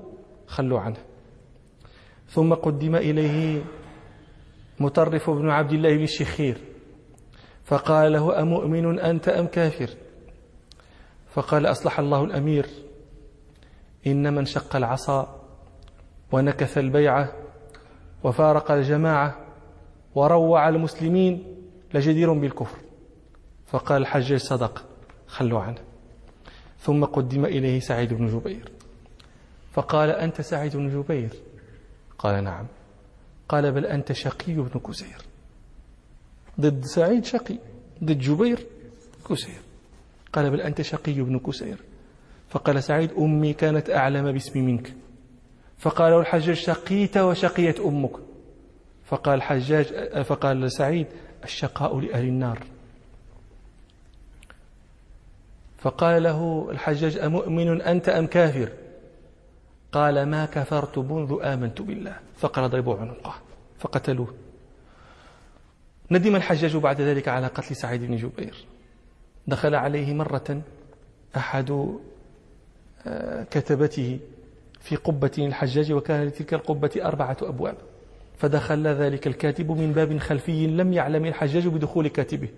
خلوا 0.48 0.80
عنه. 0.80 0.98
ثم 2.28 2.54
قدم 2.54 2.96
إليه 2.96 3.62
مطرف 4.80 5.30
بن 5.30 5.50
عبد 5.50 5.72
الله 5.72 5.98
بن 5.98 6.04
الشخير 6.04 6.58
فقال 7.64 8.12
له 8.12 8.42
أمؤمن 8.42 9.00
أنت 9.00 9.30
أم 9.30 9.48
كافر؟ 9.48 9.90
فقال 11.34 11.66
أصلح 11.66 12.00
الله 12.00 12.24
الأمير. 12.24 12.66
إن 14.08 14.34
من 14.34 14.46
شق 14.46 14.76
العصا 14.76 15.42
ونكث 16.32 16.78
البيعة 16.78 17.32
وفارق 18.24 18.72
الجماعة 18.72 19.36
وروع 20.16 20.70
المسلمين 20.70 21.44
لجدير 21.94 22.34
بالكفر. 22.34 22.78
فقال 23.66 24.02
الحجاج 24.02 24.40
صدق. 24.40 24.93
خلوا 25.34 25.62
عنه. 25.62 25.82
ثم 26.80 27.06
قدم 27.06 27.46
إليه 27.46 27.80
سعيد 27.80 28.14
بن 28.14 28.28
جبير. 28.28 28.72
فقال 29.74 30.10
أنت 30.10 30.42
سعيد 30.42 30.76
بن 30.78 31.02
جبير؟ 31.02 31.30
قال 32.18 32.44
نعم. 32.44 32.68
قال 33.50 33.72
بل 33.72 33.86
أنت 33.86 34.12
شقي 34.12 34.54
بن 34.54 34.80
كسير. 34.80 35.18
ضد 36.60 36.86
سعيد 36.86 37.26
شقي 37.26 37.58
ضد 38.04 38.20
جبير 38.20 38.60
كسير. 39.30 39.62
قال 40.34 40.50
بل 40.50 40.62
أنت 40.62 40.82
شقي 40.82 41.14
بن 41.14 41.40
كسير. 41.40 41.78
فقال 42.50 42.84
سعيد 42.84 43.12
أمي 43.12 43.54
كانت 43.54 43.90
أعلم 43.90 44.32
باسمي 44.32 44.62
منك. 44.62 44.94
فقال 45.78 46.14
الحجاج 46.14 46.56
شقيت 46.56 47.18
وشقيت 47.18 47.80
أمك. 47.80 48.16
فقال 49.06 49.36
الحجاج 49.36 49.86
فقال 50.22 50.72
سعيد 50.72 51.08
الشقاء 51.44 52.00
لأهل 52.00 52.28
النار. 52.28 52.60
فقال 55.84 56.24
له 56.24 56.68
الحجاج 56.72 57.18
أمؤمن 57.18 57.82
أنت 57.82 58.10
أم 58.10 58.28
كافر؟ 58.28 58.70
قال 59.92 60.26
ما 60.26 60.46
كفرت 60.46 60.98
منذ 60.98 61.38
آمنت 61.44 61.82
بالله. 61.82 62.16
فقال 62.38 62.64
اضربوا 62.64 62.98
عنقه 62.98 63.34
فقتلوه. 63.80 64.34
ندم 66.12 66.36
الحجاج 66.36 66.78
بعد 66.78 67.02
ذلك 67.02 67.28
على 67.28 67.48
قتل 67.48 67.76
سعيد 67.76 68.04
بن 68.04 68.16
جبير. 68.16 68.66
دخل 69.48 69.76
عليه 69.76 70.14
مرة 70.14 70.62
أحد 71.36 71.98
آه، 73.08 73.44
كتبته 73.44 74.20
في 74.80 74.96
قبة 74.96 75.32
الحجاج 75.38 75.92
وكان 75.92 76.28
لتلك 76.28 76.54
القبة 76.54 76.92
أربعة 77.02 77.38
أبواب. 77.42 77.76
فدخل 78.38 78.88
ذلك 78.88 79.28
الكاتب 79.28 79.72
من 79.72 79.92
باب 79.92 80.18
خلفي 80.18 80.68
لم 80.68 80.94
يعلم 80.94 81.26
الحجاج 81.26 81.68
بدخول 81.68 82.08
كاتبه. 82.08 82.50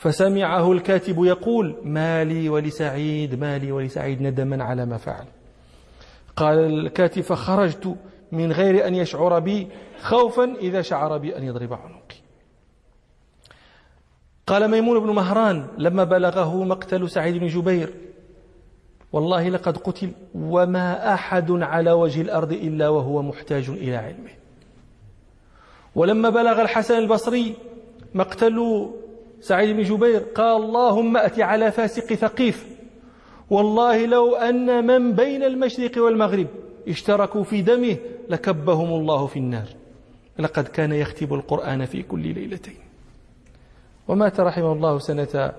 فسمعه 0.00 0.72
الكاتب 0.72 1.24
يقول 1.24 1.76
ما 1.84 2.24
لي 2.24 2.48
ولسعيد 2.48 3.40
ما 3.40 3.58
لي 3.58 3.72
ولسعيد 3.72 4.22
ندما 4.22 4.64
على 4.64 4.86
ما 4.86 4.96
فعل. 4.96 5.24
قال 6.36 6.58
الكاتب 6.58 7.22
فخرجت 7.22 7.96
من 8.32 8.52
غير 8.52 8.86
أن 8.86 8.94
يشعر 8.94 9.38
بي 9.38 9.68
خوفا 10.00 10.44
إذا 10.44 10.82
شعر 10.82 11.18
بي 11.18 11.36
أن 11.36 11.42
يضرب 11.42 11.72
عنقي. 11.72 12.16
قال 14.46 14.70
ميمون 14.70 15.00
بن 15.00 15.10
مهران 15.10 15.66
لما 15.78 16.04
بلغه 16.04 16.64
مقتل 16.64 17.10
سعيد 17.10 17.36
بن 17.36 17.46
جبير 17.46 17.94
والله 19.12 19.48
لقد 19.48 19.76
قتل 19.76 20.12
وما 20.34 21.14
أحد 21.14 21.50
على 21.50 21.92
وجه 21.92 22.20
الأرض 22.20 22.52
إلا 22.52 22.88
وهو 22.88 23.22
محتاج 23.22 23.68
إلى 23.68 23.96
علمه. 23.96 24.30
ولما 25.94 26.30
بلغ 26.30 26.62
الحسن 26.62 26.98
البصري 26.98 27.54
مقتل 28.14 28.90
سعيد 29.40 29.76
بن 29.76 29.82
جبير 29.82 30.18
قال 30.18 30.62
اللهم 30.62 31.16
أتي 31.16 31.42
على 31.42 31.70
فاسق 31.70 32.14
ثقيف. 32.14 32.66
والله 33.50 34.06
لو 34.06 34.36
أن 34.36 34.86
من 34.86 35.12
بين 35.12 35.42
المشرق 35.42 36.02
والمغرب 36.02 36.46
اشتركوا 36.88 37.42
في 37.42 37.62
دمه 37.62 37.96
لكبهم 38.28 38.88
الله 38.88 39.26
في 39.26 39.36
النار. 39.36 39.66
لقد 40.38 40.68
كان 40.68 40.92
يختب 40.92 41.34
القرآن 41.34 41.84
في 41.84 42.02
كل 42.02 42.34
ليلتين. 42.34 42.76
ومات 44.08 44.40
رحمه 44.40 44.72
الله 44.72 44.98
سنة 44.98 45.52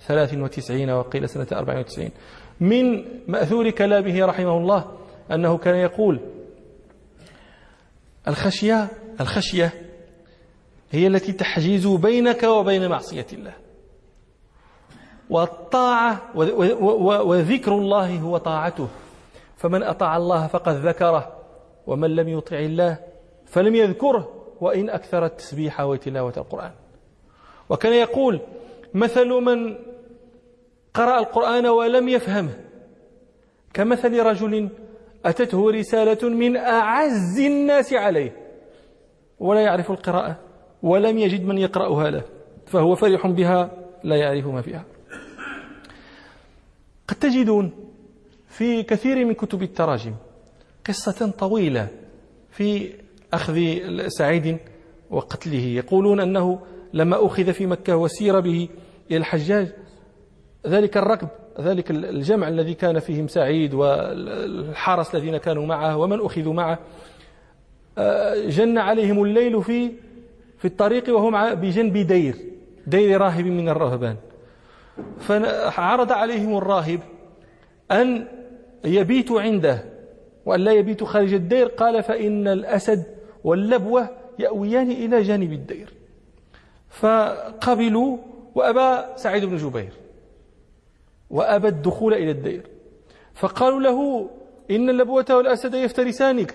ثلاث 0.00 0.34
وتسعين 0.34 0.90
وقيل 0.90 1.28
سنة 1.28 1.46
أربع 1.52 1.78
وتسعين. 1.78 2.10
من 2.60 3.04
مأثور 3.28 3.70
كلامه 3.70 4.26
رحمه 4.26 4.58
الله 4.58 4.92
أنه 5.32 5.58
كان 5.58 5.74
يقول 5.76 6.20
الخشية 8.28 8.88
الخشية 9.20 9.72
هي 10.90 11.06
التي 11.06 11.32
تحجز 11.32 11.86
بينك 11.86 12.42
وبين 12.42 12.88
معصية 12.88 13.26
الله. 13.32 13.54
والطاعة 15.30 16.22
وذكر 17.24 17.72
الله 17.72 18.18
هو 18.18 18.36
طاعته. 18.36 18.88
فمن 19.56 19.82
أطاع 19.82 20.16
الله 20.16 20.46
فقد 20.46 20.74
ذكره 20.74 21.36
ومن 21.86 22.16
لم 22.16 22.28
يطع 22.28 22.58
الله 22.58 22.98
فلم 23.46 23.74
يذكره 23.74 24.28
وإن 24.60 24.90
أكثر 24.90 25.24
التسبيح 25.24 25.80
وتلاوة 25.80 26.32
القرآن. 26.36 26.72
وكان 27.68 27.92
يقول 27.92 28.40
مثل 28.94 29.28
من 29.28 29.78
قرأ 30.94 31.18
القرآن 31.18 31.66
ولم 31.66 32.08
يفهمه 32.08 32.54
كمثل 33.74 34.20
رجل 34.20 34.68
أتته 35.24 35.70
رسالة 35.70 36.28
من 36.28 36.56
أعز 36.56 37.38
الناس 37.38 37.92
عليه 37.92 38.36
ولا 39.38 39.60
يعرف 39.60 39.90
القراءة. 39.90 40.45
ولم 40.82 41.18
يجد 41.18 41.44
من 41.44 41.58
يقرأها 41.58 42.10
له 42.10 42.22
فهو 42.66 42.94
فرح 42.94 43.26
بها 43.26 43.70
لا 44.04 44.16
يعرف 44.16 44.46
ما 44.46 44.62
فيها. 44.62 44.84
قد 47.08 47.16
تجدون 47.16 47.70
في 48.48 48.82
كثير 48.82 49.24
من 49.24 49.34
كتب 49.34 49.62
التراجم 49.62 50.14
قصة 50.86 51.30
طويلة 51.30 51.88
في 52.50 52.92
أخذ 53.32 53.58
سعيد 54.08 54.58
وقتله. 55.10 55.64
يقولون 55.66 56.20
أنه 56.20 56.60
لما 56.92 57.26
أخذ 57.26 57.52
في 57.52 57.66
مكة 57.66 57.96
وسير 57.96 58.40
به 58.40 58.68
إلى 59.10 59.16
الحجاج 59.16 59.72
ذلك 60.66 60.96
الركب 60.96 61.28
ذلك 61.60 61.90
الجمع 61.90 62.48
الذي 62.48 62.74
كان 62.74 62.98
فيهم 62.98 63.28
سعيد 63.28 63.74
والحرس 63.74 65.14
الذين 65.14 65.36
كانوا 65.36 65.66
معه 65.66 65.96
ومن 65.96 66.20
أخذوا 66.20 66.52
معه 66.52 66.78
آه، 67.98 68.48
جن 68.48 68.78
عليهم 68.78 69.22
الليل 69.22 69.62
في 69.62 69.92
في 70.58 70.64
الطريق 70.64 71.14
وهم 71.14 71.54
بجنب 71.54 71.96
دير. 71.96 72.36
دير 72.86 73.20
راهب 73.20 73.44
من 73.46 73.68
الرهبان. 73.68 74.16
فعرض 75.20 76.12
عليهم 76.12 76.56
الراهب 76.56 77.00
أن 77.90 78.26
يبيتوا 78.84 79.40
عنده 79.40 79.84
وأن 80.46 80.60
لا 80.60 80.72
يبيتوا 80.72 81.06
خارج 81.06 81.34
الدير. 81.34 81.66
قال 81.66 82.02
فإن 82.02 82.48
الأسد 82.48 83.04
واللبوة 83.44 84.08
يأويان 84.38 84.90
إلى 84.90 85.22
جانب 85.22 85.52
الدير. 85.52 85.92
فقبلوا 86.88 88.18
وأبى 88.54 89.16
سعيد 89.16 89.44
بن 89.44 89.56
جبير 89.56 89.92
وأبى 91.30 91.68
الدخول 91.68 92.14
إلى 92.14 92.30
الدير. 92.30 92.62
فقالوا 93.34 93.80
له 93.80 94.30
إن 94.70 94.90
اللبوة 94.90 95.26
والأسد 95.30 95.74
يفترسانك. 95.74 96.54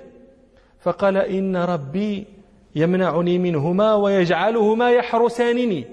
فقال 0.79 1.17
إن 1.17 1.55
ربي 1.55 2.25
يمنعني 2.75 3.39
منهما 3.39 3.95
ويجعلهما 3.95 4.91
يحرسانني. 4.91 5.85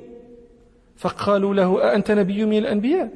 فقالوا 0.97 1.55
له 1.55 1.93
أأنت 1.93 2.11
نبي 2.11 2.45
من 2.45 2.59
الأنبياء؟ 2.59 3.11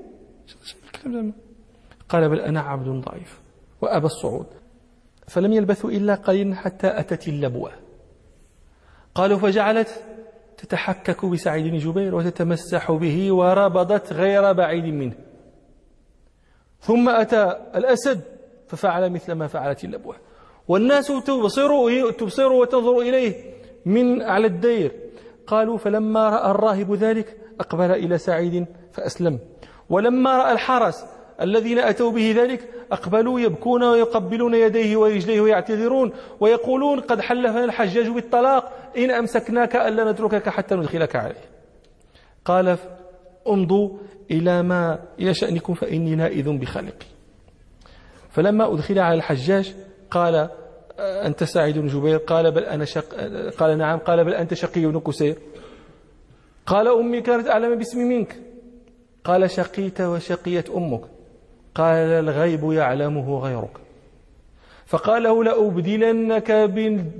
قال 2.08 2.28
بل 2.28 2.40
أنا 2.40 2.60
عبد 2.60 2.88
ضعيف 2.88 3.40
وأبى 3.80 4.06
الصعود. 4.06 4.46
فلم 5.28 5.52
يلبثوا 5.52 5.90
إلا 5.90 6.14
قليلا 6.14 6.54
حتى 6.54 6.86
أتت 6.86 7.28
اللبوة. 7.28 7.72
قالوا 9.14 9.38
فجعلت 9.38 10.04
تتحكك 10.58 11.26
بسعيد 11.26 11.66
بن 11.66 11.78
جبير 11.78 12.14
وتتمسح 12.14 12.92
به 12.92 13.32
وربضت 13.32 14.12
غير 14.12 14.52
بعيد 14.52 14.84
منه. 14.84 15.14
ثم 16.80 17.08
أتى 17.08 17.56
الأسد 17.74 18.20
ففعل 18.68 19.10
مثل 19.10 19.32
ما 19.32 19.46
فعلت 19.46 19.84
اللبوة. 19.84 20.16
والناس 20.68 21.06
تبصر 21.06 22.10
تبصر 22.10 22.52
وتنظر 22.52 22.98
إليه 23.00 23.34
من 23.86 24.22
على 24.22 24.46
الدير. 24.46 24.92
قالوا 25.46 25.78
فلما 25.78 26.30
رأى 26.30 26.50
الراهب 26.50 26.94
ذلك 26.94 27.36
أقبل 27.60 27.90
إلى 27.90 28.18
سعيد 28.18 28.66
فأسلم. 28.92 29.38
ولما 29.90 30.38
رأى 30.38 30.52
الحرس 30.52 31.04
الذين 31.40 31.78
أتوا 31.78 32.10
به 32.10 32.34
ذلك 32.36 32.68
أقبلوا 32.92 33.40
يبكون 33.40 33.84
ويقبلون 33.84 34.54
يديه 34.54 34.96
ورجليه 34.96 35.40
ويعتذرون 35.40 36.12
ويقولون 36.40 37.00
قد 37.00 37.20
حلفنا 37.20 37.64
الحجاج 37.64 38.08
بالطلاق 38.08 38.92
إن 38.96 39.10
أمسكناك 39.10 39.76
ألا 39.76 40.12
نتركك 40.12 40.48
حتى 40.48 40.74
ندخلك 40.74 41.16
عليه. 41.16 41.44
قال 42.44 42.78
امضوا 43.48 43.98
إلى 44.30 44.62
ما 44.62 44.98
إلى 45.20 45.34
شأنكم 45.34 45.74
فإني 45.74 46.14
نائذ 46.14 46.58
بخالقي. 46.58 47.06
فلما 48.30 48.74
أدخل 48.74 48.98
على 48.98 49.14
الحجاج 49.14 49.74
قال 50.12 50.48
أنت 50.98 51.44
سعيد 51.44 51.78
بن 51.78 51.86
جبير؟ 51.86 52.16
قال 52.16 52.50
بل 52.50 52.64
أنا 52.64 52.84
شق 52.84 53.14
قال 53.58 53.78
نعم. 53.78 53.98
قال 53.98 54.24
بل 54.24 54.34
أنت 54.34 54.54
شقي 54.54 54.86
بن 54.86 55.00
كسير 55.00 55.38
قال 56.66 56.88
أمي 56.88 57.20
كانت 57.20 57.48
أعلم 57.48 57.78
باسمي 57.78 58.04
منك. 58.04 58.36
قال 59.24 59.50
شقيت 59.50 60.00
وشقيت 60.00 60.70
أمك. 60.70 61.00
قال 61.74 61.96
الغيب 61.96 62.72
يعلمه 62.72 63.38
غيرك. 63.38 63.76
فقال 64.86 65.22
له 65.22 65.44
لأبدلنك 65.44 66.52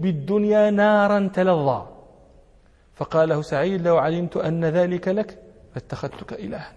بالدنيا 0.02 0.70
نارا 0.70 1.30
تلظى. 1.34 1.86
فقال 2.94 3.28
له 3.28 3.42
سعيد 3.42 3.86
لو 3.86 3.98
علمت 3.98 4.36
أن 4.36 4.64
ذلك 4.64 5.08
لك 5.08 5.38
لاتخذتك 5.74 6.32
إلها. 6.32 6.72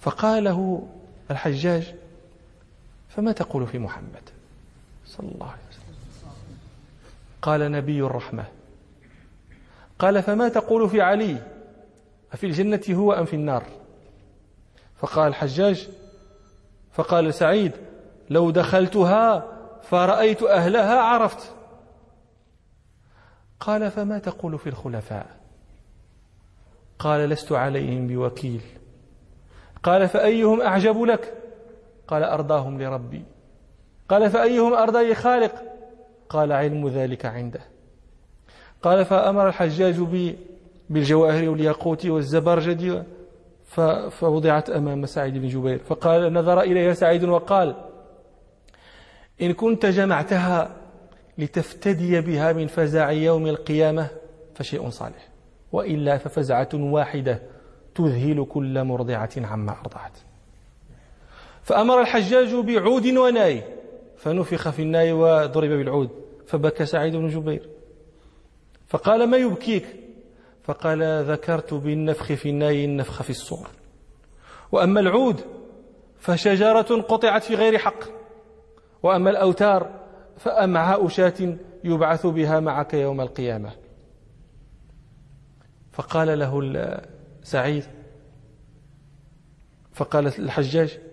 فقال 0.00 0.44
له 0.44 0.88
الحجاج 1.30 1.94
فما 3.08 3.32
تقول 3.32 3.66
في 3.66 3.78
محمد؟ 3.78 4.30
صلى 5.06 5.28
الله 5.34 5.46
عليه 5.46 5.62
وسلم. 5.70 5.94
قال 7.42 7.72
نبي 7.72 8.00
الرحمة. 8.00 8.44
قال 9.98 10.22
فما 10.22 10.48
تقول 10.48 10.90
في 10.90 11.00
علي؟ 11.00 11.42
أفي 12.32 12.46
الجنة 12.46 12.82
هو 12.90 13.12
أم 13.12 13.24
في 13.24 13.36
النار؟ 13.36 13.64
فقال 14.96 15.28
الحجاج 15.28 15.88
فقال 16.92 17.34
سعيد 17.34 17.72
لو 18.30 18.50
دخلتها 18.50 19.52
فرأيت 19.82 20.42
أهلها 20.42 21.00
عرفت. 21.00 21.52
قال 23.60 23.90
فما 23.90 24.18
تقول 24.18 24.58
في 24.58 24.68
الخلفاء؟ 24.68 25.36
قال 26.98 27.28
لست 27.28 27.52
عليهم 27.52 28.06
بوكيل. 28.06 28.60
قال 29.82 30.08
فأيهم 30.08 30.62
أعجب 30.62 31.02
لك؟ 31.02 31.34
قال 32.08 32.24
أرضاهم 32.24 32.82
لربي. 32.82 33.24
قال 34.08 34.30
فأيهم 34.30 34.74
أرضى 34.74 35.12
لخالق 35.12 35.52
قال 36.28 36.52
علم 36.52 36.88
ذلك 36.88 37.26
عنده. 37.26 37.60
قال 38.82 39.04
فأمر 39.04 39.48
الحجاج 39.48 40.00
بالجواهر 40.90 41.48
والياقوت 41.48 42.06
والزبرجد 42.06 43.04
فوضعت 44.10 44.70
أمام 44.70 45.06
سعيد 45.06 45.38
بن 45.38 45.48
جبير. 45.48 45.78
فقال 45.78 46.32
نظر 46.32 46.60
إليها 46.60 46.92
سعيد 46.92 47.24
وقال 47.24 47.74
إن 49.42 49.52
كنت 49.52 49.86
جمعتها 49.86 50.76
لتفتدي 51.38 52.20
بها 52.20 52.52
من 52.52 52.66
فزع 52.66 53.10
يوم 53.10 53.46
القيامة 53.46 54.08
فشيء 54.54 54.88
صالح 54.90 55.28
وإلا 55.72 56.18
ففزعة 56.18 56.68
واحدة 56.74 57.42
تذهل 57.94 58.44
كل 58.44 58.84
مرضعة 58.84 59.30
عما 59.36 59.72
أرضعت. 59.80 60.18
فأمر 61.68 62.00
الحجاج 62.00 62.54
بعود 62.54 63.06
وناي 63.06 63.62
فنفخ 64.16 64.70
في 64.70 64.82
الناي 64.82 65.12
وضرب 65.12 65.68
بالعود 65.68 66.10
فبكى 66.46 66.86
سعيد 66.86 67.16
بن 67.16 67.28
جبير. 67.28 67.68
فقال 68.86 69.30
ما 69.30 69.36
يبكيك؟ 69.36 69.86
فقال 70.62 71.24
ذكرت 71.24 71.74
بالنفخ 71.74 72.32
في 72.32 72.48
الناي 72.48 72.84
النفخ 72.84 73.22
في 73.22 73.30
الصور. 73.30 73.68
وأما 74.72 75.00
العود 75.00 75.40
فشجرة 76.18 77.02
قطعت 77.02 77.42
في 77.42 77.54
غير 77.54 77.78
حق. 77.78 78.04
وأما 79.02 79.30
الأوتار 79.30 79.90
فأمعاء 80.36 81.08
شاة 81.08 81.56
يبعث 81.84 82.26
بها 82.26 82.60
معك 82.60 82.94
يوم 82.94 83.20
القيامة. 83.20 83.72
فقال 85.92 86.38
له 86.38 86.60
سعيد 87.42 87.84
فقال 89.92 90.26
الحجاج 90.26 91.07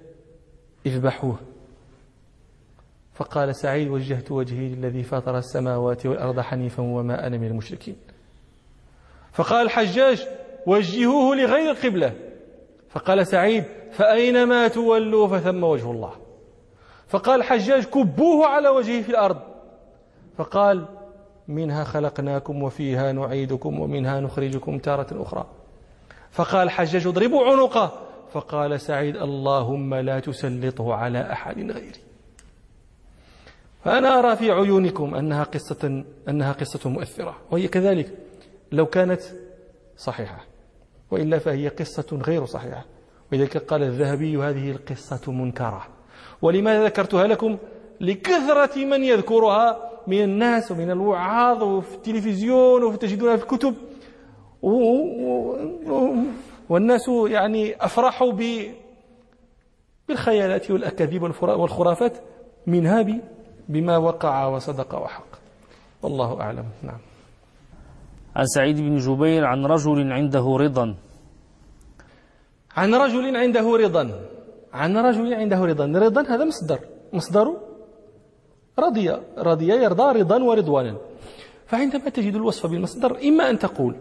اذبحوه 0.85 1.39
فقال 3.13 3.55
سعيد 3.55 3.89
وجهت 3.89 4.31
وجهي 4.31 4.69
للذي 4.69 5.03
فطر 5.03 5.37
السماوات 5.37 6.05
والأرض 6.05 6.39
حنيفا 6.39 6.83
وما 6.83 7.27
أنا 7.27 7.37
من 7.37 7.47
المشركين. 7.47 7.95
فقال 9.31 9.65
الحجاج 9.65 10.27
وجهوه 10.67 11.35
لغير 11.35 11.71
القبلة 11.71 12.13
فقال 12.89 13.27
سعيد 13.27 13.63
فأينما 13.91 14.67
تولوا 14.67 15.27
فثم 15.27 15.63
وجه 15.63 15.91
الله. 15.91 16.11
فقال 17.07 17.39
الحجاج 17.39 17.83
كبوه 17.83 18.45
على 18.45 18.69
وجهه 18.69 19.01
في 19.01 19.09
الأرض. 19.09 19.41
فقال 20.37 20.85
منها 21.47 21.83
خلقناكم 21.83 22.63
وفيها 22.63 23.11
نعيدكم 23.11 23.79
ومنها 23.79 24.19
نخرجكم 24.19 24.77
تارة 24.77 25.21
أخرى. 25.21 25.45
فقال 26.31 26.63
الحجاج 26.63 27.07
اضربوا 27.07 27.45
عنقه. 27.45 28.04
فقال 28.31 28.81
سعيد 28.81 29.15
اللهم 29.17 29.95
لا 29.95 30.19
تسلطه 30.19 30.93
على 30.93 31.31
أحد 31.31 31.57
غيري. 31.57 32.01
فأنا 33.83 34.19
أرى 34.19 34.35
في 34.35 34.51
عيونكم 34.51 35.15
أنها 35.15 35.43
قصة 35.43 36.03
أنها 36.29 36.51
قصة 36.51 36.89
مؤثرة 36.89 37.35
وهي 37.51 37.67
كذلك 37.67 38.17
لو 38.71 38.85
كانت 38.85 39.21
صحيحة 39.97 40.45
وإلا 41.11 41.39
فهي 41.39 41.67
قصة 41.67 42.19
غير 42.27 42.45
صحيحة. 42.45 42.85
ولذلك 43.31 43.57
قال 43.57 43.83
الذهبي 43.83 44.37
هذه 44.37 44.71
القصة 44.71 45.31
منكرة. 45.31 45.87
ولماذا 46.41 46.85
ذكرتها 46.85 47.27
لكم؟ 47.27 47.57
لكثرة 48.01 48.85
من 48.85 49.03
يذكرها 49.03 49.91
من 50.07 50.23
الناس 50.23 50.71
ومن 50.71 50.91
الوعاظ 50.91 51.63
وفي 51.63 51.95
التلفزيون 51.95 52.83
وتجدونها 52.83 53.35
في 53.35 53.43
الكتب. 53.43 53.75
والناس 56.69 57.09
يعني 57.27 57.85
أفرحوا 57.85 58.31
بالخيالات 60.07 60.71
والأكاذيب 60.71 61.23
والخرافات 61.41 62.17
منها 62.67 63.05
بما 63.69 63.97
وقع 63.97 64.45
وصدق 64.45 64.95
وحق. 64.95 65.27
والله 66.01 66.41
أعلم. 66.41 66.65
نعم. 66.83 66.99
عن 68.35 68.45
سعيد 68.45 68.77
بن 68.77 68.97
جبير 68.97 69.45
عن 69.45 69.65
رجل 69.65 70.11
عنده 70.11 70.57
رضا. 70.59 70.95
عن 72.77 72.93
رجل 72.93 73.37
عنده 73.37 73.77
رضا. 73.77 74.25
عن 74.73 74.97
رجل 74.97 75.33
عنده 75.33 75.65
رضا. 75.65 75.85
رضا 75.85 76.21
هذا 76.21 76.45
مصدر. 76.45 76.79
مصدر 77.13 77.57
رضي 78.79 79.17
رضي 79.37 79.67
يرضى 79.67 80.19
رضا 80.19 80.43
ورضوانا. 80.43 80.97
فعندما 81.65 82.09
تجد 82.09 82.35
الوصف 82.35 82.65
بالمصدر 82.65 83.17
إما 83.27 83.49
أن 83.49 83.59
تقول 83.59 83.95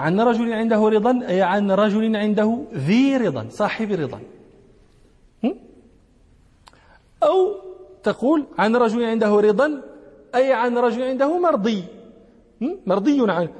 عن 0.00 0.20
رجل 0.20 0.52
عنده 0.52 0.88
رضا 0.88 1.20
أي 1.28 1.42
عن 1.42 1.70
رجل 1.70 2.16
عنده 2.16 2.64
ذي 2.74 3.16
رضا 3.16 3.46
صاحب 3.50 3.92
رضا. 3.92 4.20
أو 7.22 7.54
تقول 8.02 8.46
عن 8.58 8.76
رجل 8.76 9.04
عنده 9.04 9.40
رضا 9.40 9.82
أي 10.34 10.52
عن 10.52 10.78
رجل 10.78 11.02
عنده 11.02 11.38
مرضي. 11.38 11.84
مرضي 12.86 13.30
عنه 13.30 13.52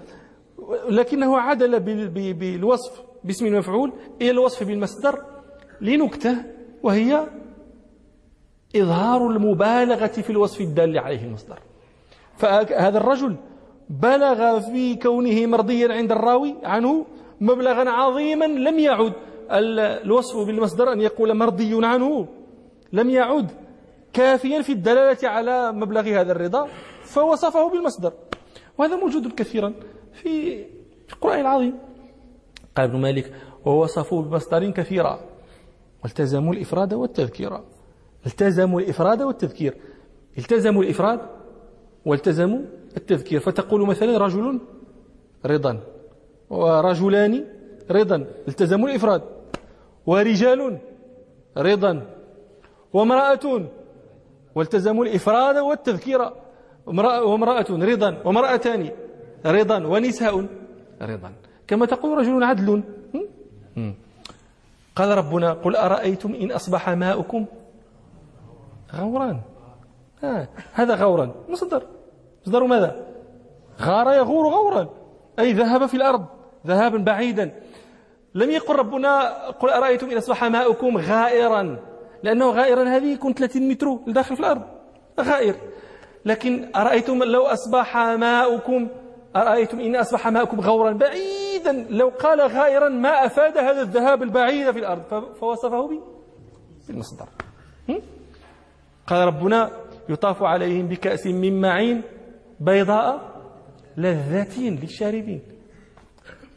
لكنه 0.89 1.39
عدل 1.39 1.81
بالوصف 2.33 3.03
باسم 3.25 3.47
المفعول 3.47 3.93
إلى 4.21 4.31
الوصف 4.31 4.63
بالمصدر 4.63 5.25
لنكتة 5.81 6.37
وهي 6.83 7.27
إظهار 8.77 9.27
المبالغة 9.27 10.07
في 10.07 10.31
الوصف 10.31 10.61
الدال 10.61 10.99
عليه 10.99 11.25
المصدر. 11.25 11.59
فهذا 12.37 12.99
الرجل 12.99 13.37
بلغ 13.91 14.61
في 14.61 14.95
كونه 14.97 15.47
مرضيا 15.47 15.93
عند 15.93 16.13
الراوي 16.13 16.55
عنه 16.63 17.07
مبلغا 17.41 17.91
عظيما 17.91 18.45
لم 18.45 18.79
يعد 18.79 19.13
الوصف 19.51 20.47
بالمصدر 20.47 20.93
أن 20.93 21.01
يقول 21.01 21.35
مرضي 21.35 21.87
عنه. 21.87 22.27
لم 22.93 23.11
يعد 23.11 23.51
كافيا 24.13 24.63
في 24.63 24.73
الدلالة 24.73 25.29
على 25.29 25.73
مبلغ 25.73 26.21
هذا 26.21 26.33
الرضا 26.33 26.69
فوصفه 27.03 27.71
بالمصدر. 27.71 28.13
وهذا 28.79 28.97
موجود 28.97 29.33
كثيرا 29.33 29.75
في 30.13 30.65
القرآن 31.13 31.41
العظيم. 31.41 31.79
قال 32.77 32.91
ابن 32.91 33.01
مالك 33.01 33.33
ووصفوا 33.65 34.23
بمصدر 34.23 34.71
كثيرا. 34.71 35.21
والتزموا 36.03 36.53
الإفراد 36.55 36.95
والتذكير. 36.95 37.61
التزموا 38.27 38.81
الإفراد 38.81 39.23
والتذكير. 39.23 39.75
التزموا 40.39 40.83
الإفراد 40.83 41.21
والتزموا 42.05 42.61
التذكير 42.97 43.41
فتقول 43.41 43.87
مثلا 43.87 44.19
رجل 44.19 44.61
رضا 45.47 45.81
ورجلان 46.51 47.45
رضا 47.91 48.27
التزموا 48.49 48.89
الإفراد 48.89 49.23
ورجال 50.07 50.79
رضا 51.57 52.07
وامرأة 52.93 53.67
والتزموا 54.55 55.05
الإفراد 55.05 55.57
والتذكير 55.57 56.21
وامرأة 56.87 57.67
رضا 57.71 58.23
وامرأتان 58.25 58.91
رضا 59.47 59.87
ونساء 59.87 60.47
رضا. 61.03 61.33
كما 61.67 61.87
تقول 61.87 62.19
رجل 62.19 62.43
عدل. 62.43 62.83
قال 64.97 65.19
ربنا 65.19 65.53
قل 65.53 65.77
أرأيتم 65.77 66.35
إن 66.35 66.51
أصبح 66.51 66.89
ماؤكم 66.91 67.47
غورا؟ 68.95 69.41
آه 70.25 70.49
هذا 70.73 70.95
غورا 70.95 71.35
مصدر. 71.49 71.83
مصدر 72.43 72.65
ماذا؟ 72.65 73.07
غار 73.81 74.13
يغور 74.13 74.49
غورا. 74.49 74.89
أي 75.39 75.53
ذهب 75.53 75.87
في 75.87 75.97
الأرض 75.97 76.27
ذهابا 76.67 76.99
بعيدا. 76.99 77.61
لم 78.35 78.51
يقل 78.51 78.77
ربنا 78.77 79.49
قل 79.49 79.71
أرأيتم 79.71 80.11
إن 80.11 80.17
أصبح 80.17 80.45
ماؤكم 80.45 80.97
غائرا؟ 80.97 81.79
لأنه 82.23 82.51
غائرا 82.51 82.85
هذه 82.85 83.13
يكون 83.13 83.35
30 83.35 83.69
متر 83.69 83.99
لداخل 84.07 84.35
في 84.37 84.41
الأرض. 84.41 84.63
غائر. 85.21 85.55
لكن 86.25 86.71
أرأيتم 86.77 87.23
لو 87.23 87.43
أصبح 87.47 87.97
ماؤكم 87.97 88.89
أرأيتم 89.37 89.81
إن 89.81 89.97
أصبح 89.97 90.29
ماؤكم 90.29 90.61
غورا 90.61 90.93
بعيدا؟ 90.93 91.73
لو 91.91 92.09
قال 92.09 92.41
غائرا 92.41 92.89
ما 92.89 93.27
أفاد 93.27 93.59
هذا 93.59 93.83
الذهاب 93.83 94.23
البعيد 94.23 94.71
في 94.71 94.79
الأرض 94.79 95.03
فوصفه 95.41 96.01
بالمصدر. 96.89 97.29
قال 99.07 99.27
ربنا 99.27 99.71
يطاف 100.09 100.43
عليهم 100.43 100.87
بكأس 100.89 101.27
من 101.27 101.61
معين 101.61 102.03
بيضاء 102.61 103.41
لذة 103.97 104.61
للشاربين. 104.61 105.43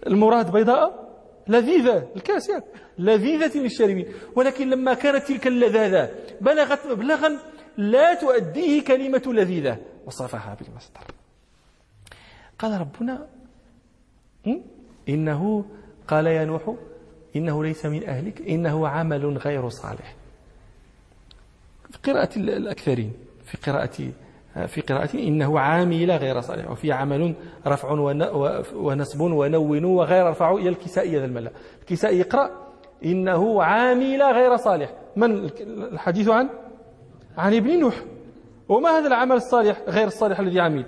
المراد 0.07 0.51
بيضاء 0.51 1.03
لذيذة 1.47 2.11
الكاس 2.15 2.51
لذيذة 2.97 3.57
للشاربين. 3.57 4.13
ولكن 4.35 4.69
لما 4.69 4.93
كانت 4.93 5.23
تلك 5.23 5.47
اللذاذة 5.47 6.11
بلغت 6.41 6.87
مبلغا 6.87 7.39
لا 7.77 8.13
تؤديه 8.13 8.83
كلمة 8.83 9.23
لذيذة 9.27 9.77
وصفها 10.05 10.57
بالمصدر. 10.61 11.01
قال 12.59 12.81
ربنا 12.81 13.27
إنه 15.09 15.65
قال 16.07 16.27
يا 16.27 16.45
نوح 16.45 16.75
إنه 17.35 17.63
ليس 17.63 17.85
من 17.85 18.09
أهلك 18.09 18.41
إنه 18.41 18.87
عمل 18.87 19.37
غير 19.37 19.69
صالح. 19.69 20.15
في 21.91 22.11
قراءة 22.11 22.39
الأكثرين 22.39 23.13
في 23.45 23.71
قراءة 23.71 24.11
في 24.67 24.81
قراءة 24.81 25.13
إنه 25.13 25.59
عامل 25.59 26.11
غير 26.11 26.41
صالح 26.41 26.71
وفي 26.71 26.91
عمل 26.91 27.33
رفع 27.67 27.91
ونصب 28.75 29.21
ونون 29.21 29.85
وغير 29.85 30.29
رفع 30.29 30.51
إلى 30.51 30.69
الكسائي 30.69 31.17
هذا 31.17 31.25
الملا 31.25 31.51
الكسائي 31.81 32.19
يقرأ 32.19 32.51
إنه 33.05 33.63
عامل 33.63 34.21
غير 34.23 34.57
صالح. 34.57 34.93
من 35.15 35.49
الحديث 35.67 36.29
عن؟ 36.29 36.49
عن 37.37 37.55
ابن 37.55 37.79
نوح. 37.79 37.95
وما 38.69 38.89
هذا 38.89 39.07
العمل 39.07 39.35
الصالح 39.35 39.81
غير 39.87 40.07
الصالح 40.07 40.39
الذي 40.39 40.59
عمل؟ 40.59 40.85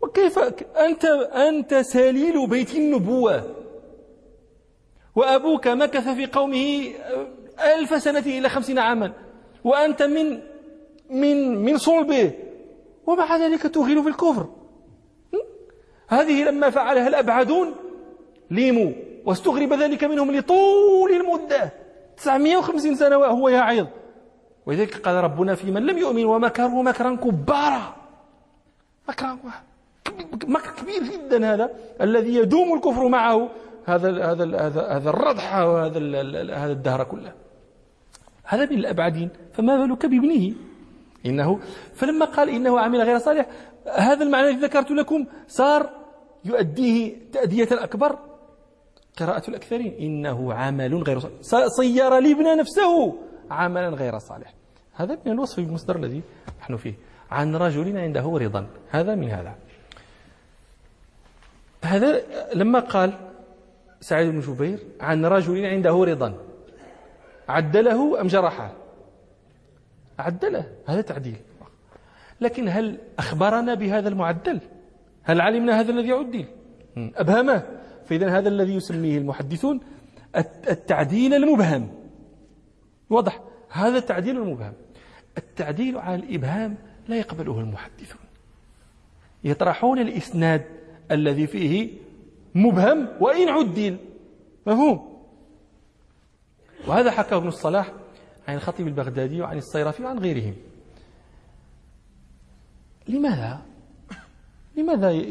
وكيف 0.00 0.38
أنت 0.78 1.04
أنت 1.48 1.74
سليل 1.74 2.48
بيت 2.48 2.74
النبوة. 2.74 3.42
وأبوك 5.16 5.68
مكث 5.68 6.08
في 6.08 6.26
قومه 6.26 6.82
ألف 7.78 8.02
سنة 8.02 8.18
إلى 8.18 8.48
خمسين 8.48 8.78
عاما. 8.78 9.12
وأنت 9.64 10.02
من 10.02 10.40
من 11.12 11.64
من 11.64 11.78
صلبه. 11.78 12.32
ومع 13.06 13.36
ذلك 13.36 13.62
تغيل 13.62 14.02
في 14.02 14.08
الكفر. 14.08 14.46
هذه 16.08 16.44
لما 16.44 16.70
فعلها 16.70 17.08
الأبعدون 17.08 17.74
ليموا. 18.50 18.92
واستغرب 19.24 19.72
ذلك 19.72 20.04
منهم 20.04 20.30
لطول 20.36 21.12
المدة. 21.12 21.72
950 22.16 22.94
سنة 22.96 23.16
وهو 23.18 23.48
يعظ. 23.48 23.86
ولذلك 24.66 24.96
قال 24.96 25.24
ربنا 25.24 25.54
في 25.54 25.70
من 25.70 25.86
لم 25.86 25.98
يؤمن 25.98 26.24
ومكروا 26.24 26.82
مكرا 26.82 27.16
كبارا. 27.16 27.96
مكرا 29.08 29.38
مكر 30.46 30.70
كبير 30.70 31.02
جدا 31.02 31.54
هذا. 31.54 31.70
الذي 32.00 32.34
يدوم 32.34 32.74
الكفر 32.74 33.08
معه. 33.08 33.48
هذا 33.84 34.08
هذا 34.32 34.44
هذا 34.66 34.82
هذا 34.88 35.10
الرضح 35.10 35.54
وهذا 35.54 35.98
هذا 36.54 36.72
الدهر 36.72 37.04
كله. 37.04 37.32
هذا 38.44 38.64
من 38.66 38.78
الأبعدين. 38.78 39.28
فما 39.52 39.86
بالك 39.86 40.06
بابنه؟ 40.06 40.54
إنه 41.26 41.60
فلما 41.94 42.26
قال 42.26 42.48
إنه 42.48 42.80
عمل 42.80 43.02
غير 43.02 43.18
صالح 43.18 43.46
هذا 43.96 44.24
المعنى 44.24 44.48
الذي 44.48 44.60
ذكرت 44.60 44.90
لكم 44.90 45.26
صار 45.48 45.90
يؤديه 46.44 47.16
تأدية 47.32 47.68
أكبر 47.72 48.18
قراءة 49.18 49.48
الأكثرين. 49.48 49.94
إنه 50.00 50.54
عمل 50.54 51.02
غير 51.02 51.18
صالح. 51.18 51.66
صير 51.66 52.18
الابن 52.18 52.56
نفسه 52.56 53.14
عملا 53.50 53.88
غير 53.88 54.18
صالح. 54.18 54.54
هذا 54.94 55.18
من 55.26 55.32
الوصف 55.32 55.60
بالمصدر 55.60 55.96
الذي 55.96 56.22
نحن 56.60 56.76
فيه. 56.76 56.94
عن 57.30 57.56
رجل 57.56 57.98
عنده 57.98 58.38
رضا. 58.40 58.66
هذا 58.90 59.14
من 59.14 59.30
هذا. 59.30 59.54
هذا 61.84 62.22
لما 62.54 62.80
قال 62.80 63.12
سعيد 64.00 64.30
بن 64.30 64.40
جبير 64.40 64.78
عن 65.00 65.24
رجل 65.24 65.66
عنده 65.66 66.04
رضا 66.04 66.34
عدله 67.48 68.20
أم 68.20 68.26
جرحه؟ 68.26 68.81
عدله. 70.22 70.72
هذا 70.86 71.00
تعديل. 71.00 71.36
لكن 72.40 72.68
هل 72.68 72.98
أخبرنا 73.18 73.74
بهذا 73.74 74.08
المعدل؟ 74.08 74.60
هل 75.22 75.40
علمنا 75.40 75.80
هذا 75.80 75.90
الذي 75.90 76.12
عدل 76.12 76.44
أبهمه. 76.96 77.62
فإذا 78.06 78.38
هذا 78.38 78.48
الذي 78.48 78.74
يسميه 78.74 79.18
المحدثون 79.18 79.80
التعديل 80.70 81.34
المبهم. 81.34 81.88
واضح؟ 83.10 83.40
هذا 83.70 83.98
التعديل 83.98 84.36
المبهم. 84.36 84.72
التعديل 85.38 85.98
على 85.98 86.14
الإبهام 86.14 86.76
لا 87.08 87.16
يقبله 87.16 87.60
المحدثون. 87.60 88.20
يطرحون 89.44 89.98
الإسناد 89.98 90.64
الذي 91.10 91.46
فيه 91.46 91.90
مبهم 92.54 93.08
وإن 93.20 93.48
عدل 93.48 93.96
مفهوم؟ 94.66 95.12
وهذا 96.86 97.10
حكى 97.10 97.36
ابن 97.36 97.48
الصلاح 97.48 97.92
عن 98.48 98.54
الخطيب 98.54 98.86
البغدادي 98.88 99.40
وعن 99.40 99.58
الصيرفي 99.58 100.02
وعن 100.04 100.18
غيرهم. 100.18 100.54
لماذا؟ 103.08 103.62
لماذا 104.76 105.24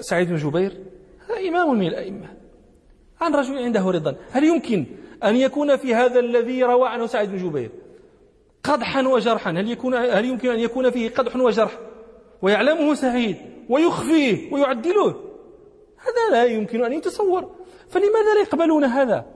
سعيد 0.00 0.28
بن 0.28 0.36
جبير؟ 0.36 0.84
هذا 1.28 1.48
إمام 1.48 1.78
من 1.78 1.86
الأئمة. 1.86 2.28
عن 3.20 3.34
رجل 3.34 3.58
عنده 3.58 3.90
رضا. 3.90 4.16
هل 4.30 4.44
يمكن 4.44 4.86
أن 5.24 5.36
يكون 5.36 5.76
في 5.76 5.94
هذا 5.94 6.20
الذي 6.20 6.62
روى 6.62 6.88
عنه 6.88 7.06
سعيد 7.06 7.30
بن 7.30 7.36
جبير؟ 7.48 7.70
قدحا 8.62 9.02
وجرحا. 9.02 9.50
هل 9.50 9.70
يكون 9.70 9.94
هل 9.94 10.24
يمكن 10.24 10.50
أن 10.50 10.58
يكون 10.58 10.90
فيه 10.90 11.10
قدح 11.10 11.36
وجرح؟ 11.36 11.78
ويعلمه 12.42 12.94
سعيد 12.94 13.36
ويخفيه 13.68 14.52
ويعدله. 14.52 15.10
هذا 15.98 16.30
لا 16.30 16.44
يمكن 16.44 16.84
أن 16.84 16.92
يتصور. 16.92 17.54
فلماذا 17.88 18.34
لا 18.34 18.40
يقبلون 18.40 18.84
هذا؟ 18.84 19.26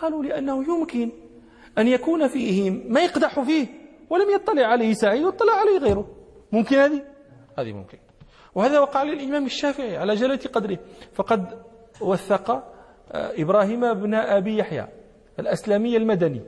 قالوا 0.00 0.22
لأنه 0.22 0.64
يمكن 0.64 1.10
أن 1.78 1.88
يكون 1.88 2.28
فيه 2.28 2.70
ما 2.70 3.00
يقدح 3.00 3.40
فيه 3.40 3.66
ولم 4.10 4.30
يطلع 4.34 4.66
عليه 4.66 4.92
سعيد 4.92 5.22
واطلع 5.22 5.52
عليه 5.52 5.78
غيره. 5.78 6.06
ممكن 6.52 6.76
هذه؟ 6.76 7.02
هذه 7.58 7.72
ممكن. 7.72 7.98
وهذا 8.54 8.80
وقع 8.80 9.02
للإمام 9.02 9.46
الشافعي 9.46 9.96
على 9.96 10.14
جلة 10.14 10.40
قدره. 10.52 10.78
فقد 11.12 11.62
وثق 12.00 12.50
آه، 13.12 13.32
إبراهيم 13.42 13.94
بن 13.94 14.14
أبي 14.14 14.58
يحيى 14.58 14.88
الأسلامي 15.38 15.96
المدني. 15.96 16.42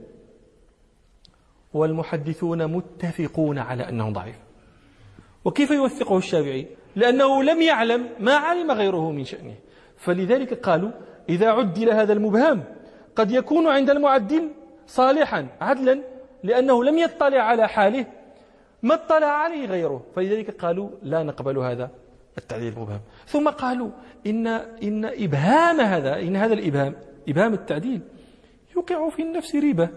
والمحدثون 1.75 2.67
متفقون 2.67 3.59
على 3.59 3.89
أنه 3.89 4.11
ضعيف. 4.11 4.37
وكيف 5.45 5.71
يوثقه 5.71 6.19
الشافعي؟ 6.19 6.67
لأنه 6.97 7.43
لم 7.43 7.63
يعلم 7.63 8.09
ما 8.21 8.35
علم 8.35 8.71
غيره 8.71 9.11
من 9.11 9.25
شأنه. 9.25 9.55
فلذلك 9.97 10.55
قالوا 10.55 10.91
إذا 11.29 11.49
عدل 11.51 11.91
هذا 11.91 12.13
المبهم 12.13 12.65
قد 13.17 13.31
يكون 13.31 13.69
عند 13.69 13.91
المعدل 13.91 14.51
صالحا 14.93 15.47
عدلا 15.61 16.03
لأنه 16.45 16.85
لم 16.85 16.99
يطلع 16.99 17.41
على 17.41 17.69
حاله. 17.69 18.07
ما 18.83 18.95
اطلع 18.95 19.27
عليه 19.27 19.67
غيره. 19.67 20.05
فلذلك 20.15 20.51
قالوا 20.61 20.91
لا 21.03 21.23
نقبل 21.23 21.59
هذا 21.59 21.91
التعديل 22.39 22.73
المبهم. 22.73 23.01
ثم 23.27 23.49
قالوا 23.49 23.91
إن, 24.27 24.47
إن 24.83 25.05
إبهام 25.05 25.81
هذا 25.81 26.21
إن 26.21 26.37
هذا 26.37 26.55
الإبهام 26.55 26.97
إبهام 27.29 27.55
التعديل 27.55 28.01
يوقع 28.77 29.09
في 29.11 29.23
النفس 29.23 29.55
ريبة. 29.55 29.89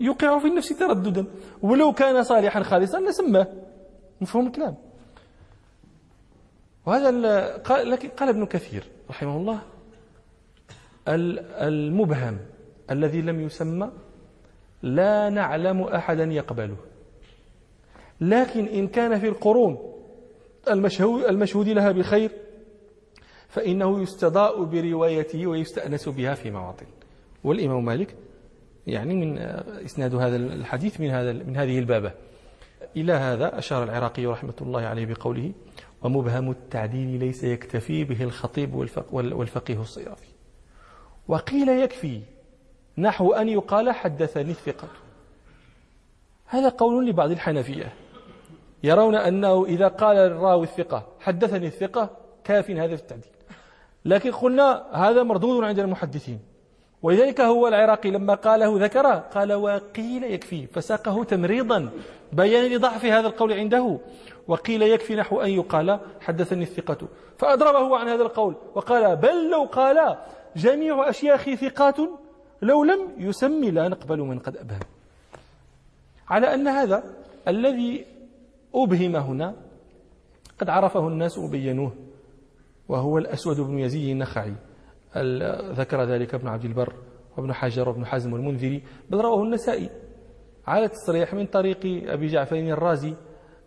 يوقع 0.00 0.38
في 0.38 0.46
النفس 0.46 0.68
ترددا. 0.68 1.26
ولو 1.62 1.92
كان 1.92 2.22
صالحا 2.22 2.62
خالصا 2.62 3.00
لسماه. 3.00 3.46
مفهوم 4.20 4.46
الكلام؟ 4.46 4.76
وهذا 6.86 7.10
قال 8.18 8.28
ابن 8.28 8.46
كثير 8.46 8.84
رحمه 9.10 9.36
الله 9.36 9.58
المبهم. 11.08 12.38
الذي 12.90 13.22
لم 13.22 13.40
يسمى 13.40 13.90
لا 14.82 15.28
نعلم 15.28 15.82
أحدا 15.82 16.24
يقبله. 16.24 16.76
لكن 18.20 18.66
إن 18.66 18.88
كان 18.88 19.18
في 19.18 19.28
القرون 19.28 19.92
المشهود 21.28 21.68
لها 21.68 21.92
بخير 21.92 22.30
فإنه 23.48 24.02
يستضاء 24.02 24.64
بروايته 24.64 25.46
ويستأنس 25.46 26.08
بها 26.08 26.34
في 26.34 26.50
مواطن. 26.50 26.86
والإمام 27.44 27.84
مالك 27.84 28.14
يعني 28.86 29.14
من 29.14 29.38
إسناد 29.84 30.14
هذا 30.14 30.36
الحديث 30.36 31.00
من 31.00 31.10
هذا 31.10 31.32
من 31.32 31.56
هذه 31.56 31.78
البابة. 31.78 32.12
إلى 32.96 33.12
هذا 33.12 33.58
أشار 33.58 33.84
العراقي 33.84 34.26
رحمة 34.26 34.54
الله 34.60 34.80
عليه 34.80 35.06
بقوله 35.06 35.52
ومبهم 36.02 36.50
التعديل 36.50 37.18
ليس 37.18 37.44
يكتفي 37.44 38.04
به 38.04 38.22
الخطيب 38.22 38.74
والفقيه 39.12 39.80
الصيرفي 39.80 40.28
وقيل 41.28 41.68
يكفي 41.68 42.20
نحو 42.98 43.32
أن 43.32 43.48
يقال 43.48 43.90
حدثني 43.90 44.50
الثقة. 44.50 44.88
هذا 46.46 46.68
قول 46.68 47.06
لبعض 47.06 47.30
الحنفية. 47.30 47.92
يرون 48.82 49.14
أنه 49.14 49.64
إذا 49.64 49.88
قال 49.88 50.16
الراوي 50.16 50.62
الثقة 50.62 51.06
حدثني 51.20 51.66
الثقة 51.66 52.10
كاف 52.44 52.70
هذا 52.70 52.96
في 52.96 53.02
التعديل. 53.02 53.30
لكن 54.04 54.32
قلنا 54.32 54.86
هذا 54.92 55.22
مردود 55.22 55.64
عند 55.64 55.78
المحدثين. 55.78 56.40
ولذلك 57.02 57.40
هو 57.40 57.68
العراقي 57.68 58.10
لما 58.10 58.34
قاله 58.34 58.84
ذكره 58.84 59.14
قال 59.14 59.52
وقيل 59.52 60.24
يكفي 60.24 60.66
فساقه 60.66 61.24
تمريضا 61.24 61.90
بيانا 62.32 62.74
لضعف 62.74 63.04
هذا 63.04 63.26
القول 63.26 63.52
عنده. 63.52 63.98
وقيل 64.48 64.82
يكفي 64.82 65.16
نحو 65.16 65.40
أن 65.40 65.50
يقال 65.50 66.00
حدثني 66.20 66.62
الثقة. 66.62 67.08
فأضربه 67.38 67.96
عن 67.96 68.08
هذا 68.08 68.22
القول 68.22 68.54
وقال 68.74 69.16
بل 69.16 69.50
لو 69.50 69.64
قال 69.64 70.16
جميع 70.56 71.08
أشياخي 71.10 71.56
ثقات 71.56 71.96
لو 72.62 72.84
لم 72.84 73.00
يسمي 73.18 73.70
لا 73.70 73.88
نقبل 73.88 74.20
من 74.20 74.38
قد 74.38 74.56
أبهم. 74.56 74.80
على 76.28 76.54
أن 76.54 76.68
هذا 76.68 77.04
الذي 77.48 78.04
أبهم 78.74 79.16
هنا 79.16 79.54
قد 80.58 80.68
عرفه 80.68 81.08
الناس 81.08 81.38
وبينوه 81.38 81.92
وهو 82.88 83.18
الأسود 83.18 83.60
بن 83.60 83.78
يزيد 83.78 84.08
النخعي 84.08 84.54
ذكر 85.72 86.04
ذلك 86.04 86.34
ابن 86.34 86.48
عبد 86.48 86.64
البر 86.64 86.92
وابن 87.36 87.52
حجر 87.52 87.88
وابن 87.88 88.06
حزم 88.06 88.32
والمنذري 88.32 88.82
بل 89.10 89.20
رواه 89.20 89.42
النسائي 89.42 89.90
على 90.66 90.84
التصريح 90.84 91.34
من 91.34 91.46
طريق 91.46 92.10
أبي 92.12 92.26
جعفر 92.26 92.56
الرازي 92.56 93.14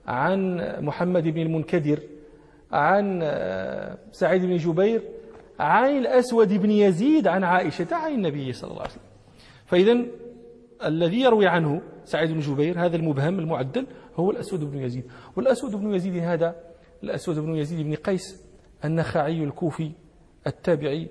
عن 0.08 0.58
محمد 0.80 1.24
بن 1.24 1.42
المنكدر 1.42 2.00
عن 2.72 3.20
سعيد 4.12 4.42
بن 4.42 4.56
جبير 4.56 5.02
عن 5.60 5.98
الأسود 5.98 6.54
بن 6.54 6.72
يزيد 6.72 7.28
عن 7.28 7.44
عائشة 7.44 7.88
عن 7.92 8.14
النبي 8.14 8.54
صلى 8.54 8.72
الله 8.72 8.82
عليه 8.82 8.92
وسلم. 8.92 9.04
فإذا 9.66 10.06
الذي 10.86 11.22
يروي 11.22 11.48
عنه 11.48 11.82
سعيد 12.04 12.32
بن 12.32 12.40
جبير 12.40 12.86
هذا 12.86 12.96
المبهم 12.96 13.40
المعدل 13.40 13.88
هو 14.16 14.32
الأسود 14.32 14.60
بن 14.72 14.78
يزيد. 14.78 15.04
والأسود 15.36 15.76
بن 15.76 15.94
يزيد 15.94 16.18
هذا 16.18 16.56
الأسود 17.04 17.40
بن 17.40 17.56
يزيد 17.56 17.86
بن 17.86 17.96
قيس 17.96 18.44
النخعي 18.86 19.44
الكوفي 19.44 19.92
التابعي 20.48 21.08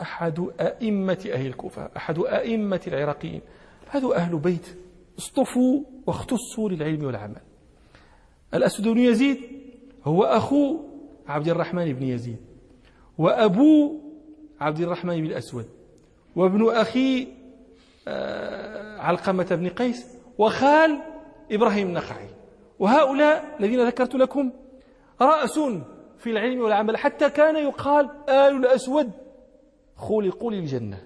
أحد 0.00 0.46
أئمة 0.60 1.30
أهل 1.32 1.46
الكوفة 1.46 1.90
أحد 1.96 2.18
أئمة 2.18 2.80
العراقيين. 2.86 3.40
هذا 3.90 4.16
أهل 4.16 4.38
بيت 4.38 4.66
اصطفوا 5.18 5.82
واختصوا 6.06 6.68
للعلم 6.68 7.04
والعمل. 7.04 7.40
الأسود 8.54 8.88
بن 8.88 8.98
يزيد 8.98 9.38
هو 10.04 10.24
أخو 10.24 10.78
عبد 11.26 11.48
الرحمن 11.48 11.92
بن 11.92 12.02
يزيد. 12.02 12.47
وأبو 13.18 14.00
عبد 14.60 14.80
الرحمن 14.80 15.20
بن 15.20 15.26
الأسود 15.26 15.66
وابن 16.36 16.70
أخي 16.70 17.28
آه، 18.08 19.00
علقمة 19.00 19.44
بن 19.50 19.68
قيس 19.68 20.06
وخال 20.38 21.00
إبراهيم 21.50 21.88
النخعي 21.88 22.28
وهؤلاء 22.78 23.56
الذين 23.60 23.86
ذكرت 23.86 24.14
لكم 24.14 24.52
رأس 25.20 25.58
في 26.18 26.30
العلم 26.30 26.60
والعمل 26.60 26.96
حتى 26.96 27.30
كان 27.30 27.56
يقال 27.56 28.10
آل 28.28 28.56
الأسود 28.56 29.10
خلقوا 29.96 30.52
للجنة 30.52 30.98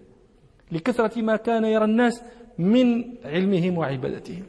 لكثرة 0.73 1.23
ما 1.23 1.37
كان 1.37 1.65
يرى 1.65 1.85
الناس 1.85 2.23
من 2.59 3.05
علمهم 3.25 3.79
وعبادتهم. 3.79 4.43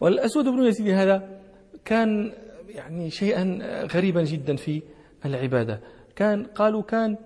والأسود 0.00 0.44
بن 0.44 0.62
يزيد 0.62 0.88
هذا 0.88 1.40
كان 1.84 2.32
يعني 2.68 3.10
شيئا 3.10 3.58
غريبا 3.94 4.22
جدا 4.22 4.56
في 4.56 4.82
العبادة. 5.24 5.80
كان 6.16 6.44
قالوا 6.44 6.82
كان 6.82 7.16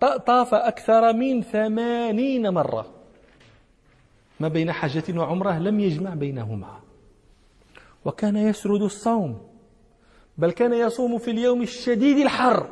طاف 0.00 0.54
أكثر 0.54 1.12
من 1.12 1.42
ثمانين 1.42 2.48
مرة. 2.48 2.86
ما 4.40 4.48
بين 4.48 4.72
حجة 4.72 5.18
وعمرة 5.18 5.58
لم 5.58 5.80
يجمع 5.80 6.14
بينهما. 6.14 6.80
وكان 8.04 8.36
يسرد 8.36 8.82
الصوم. 8.82 9.38
بل 10.38 10.50
كان 10.50 10.72
يصوم 10.72 11.18
في 11.18 11.30
اليوم 11.30 11.62
الشديد 11.62 12.18
الحر. 12.18 12.68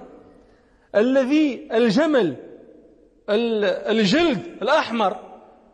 الذي 0.95 1.69
الجمل 1.73 2.37
الجلد 3.29 4.43
الأحمر 4.63 5.17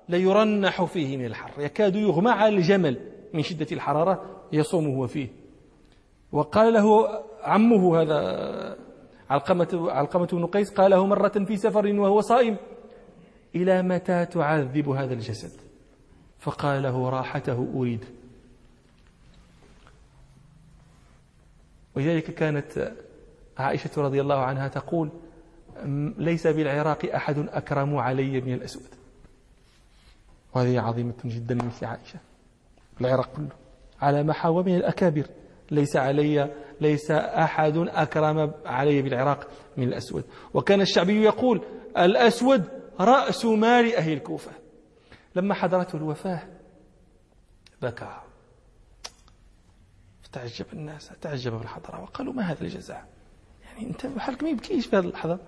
ليرنح 0.08 0.84
فيه 0.84 1.16
من 1.16 1.24
الحر. 1.24 1.62
يكاد 1.62 1.96
يغمى 1.96 2.30
على 2.30 2.56
الجمل 2.56 3.00
من 3.34 3.42
شدة 3.42 3.66
الحرارة 3.72 4.44
يصوم 4.52 4.86
هو 4.86 5.06
فيه. 5.06 5.28
وقال 6.32 6.72
له 6.72 7.08
عمه 7.42 8.02
هذا 8.02 8.87
علقمة, 9.30 9.68
علقمة 9.90 10.26
بن 10.26 10.46
قيس 10.46 10.70
قال 10.70 10.90
له 10.90 11.06
مرة 11.06 11.28
في 11.28 11.56
سفر 11.56 11.86
وهو 11.86 12.20
صائم 12.20 12.56
إلى 13.54 13.82
متى 13.82 14.26
تعذب 14.26 14.88
هذا 14.88 15.14
الجسد؟ 15.14 15.60
فقال 16.38 16.82
له 16.82 17.08
راحته 17.08 17.72
أريد. 17.74 18.04
ولذلك 21.96 22.24
كانت 22.34 22.92
عائشة 23.58 23.90
رضي 23.96 24.20
الله 24.20 24.38
عنها 24.38 24.68
تقول 24.68 25.10
ليس 26.18 26.46
بالعراق 26.46 27.14
أحد 27.14 27.38
أكرم 27.38 27.96
علي 27.96 28.40
من 28.40 28.54
الأسود. 28.54 28.88
وهذه 30.54 30.80
عظيمة 30.80 31.14
جدا 31.24 31.54
مثل 31.54 31.86
عائشة 31.86 32.18
العراق 33.00 33.36
كله 33.36 33.48
على 34.02 34.22
محاوى 34.22 34.62
من 34.62 34.76
الأكابر. 34.76 35.26
ليس 35.70 35.96
علي 35.96 36.54
ليس 36.80 37.10
أحد 37.10 37.76
أكرم 37.76 38.52
علي 38.66 39.02
بالعراق 39.02 39.48
من 39.76 39.88
الأسود. 39.88 40.24
وكان 40.54 40.80
الشعبي 40.80 41.22
يقول 41.22 41.64
الأسود 41.98 42.64
رأس 43.00 43.44
مال 43.44 43.94
أهل 43.94 44.12
الكوفة. 44.12 44.50
لما 45.34 45.54
حضرته 45.54 45.96
الوفاة 45.96 46.42
بكى. 47.82 48.20
فتعجب 50.22 50.66
الناس 50.72 51.10
تعجب 51.20 51.52
بالحضرة 51.52 52.02
وقالوا 52.02 52.32
ما 52.32 52.42
هذا 52.42 52.62
الجزاء؟ 52.62 53.04
يعني 53.64 53.86
أنت 53.86 54.06
حالك 54.18 54.42
ما 54.42 54.48
يبكيش 54.48 54.86
في 54.86 54.96
هذه 54.96 55.04
اللحظة. 55.04 55.38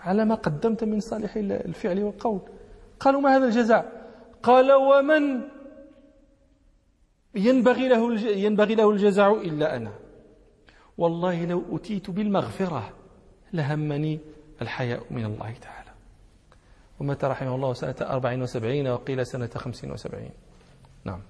على 0.00 0.24
ما 0.24 0.34
قدمت 0.34 0.84
من 0.84 1.00
صالح 1.00 1.36
الفعل 1.36 2.02
والقول. 2.02 2.40
قالوا 3.00 3.20
ما 3.20 3.36
هذا 3.36 3.44
الجزاء؟ 3.44 4.10
قال 4.42 4.72
ومن 4.72 5.40
ينبغي 7.34 7.88
له 7.88 8.20
ينبغي 8.20 8.74
له 8.74 8.90
الجزع 8.90 9.32
إلا 9.32 9.76
أنا. 9.76 9.92
والله 10.98 11.44
لو 11.44 11.62
أتيت 11.72 12.10
بالمغفرة 12.10 12.90
لهمني 13.52 14.20
الحياء 14.62 15.02
من 15.10 15.24
الله 15.24 15.52
تعالى. 15.52 15.92
ومات 17.00 17.24
رحمه 17.24 17.54
الله 17.54 17.72
سنة 17.72 17.96
أربع 18.00 18.42
وسبعين 18.42 18.88
وقيل 18.88 19.26
سنة 19.26 19.50
خمس 19.56 19.84
وسبعين. 19.84 20.30
نعم. 21.04 21.20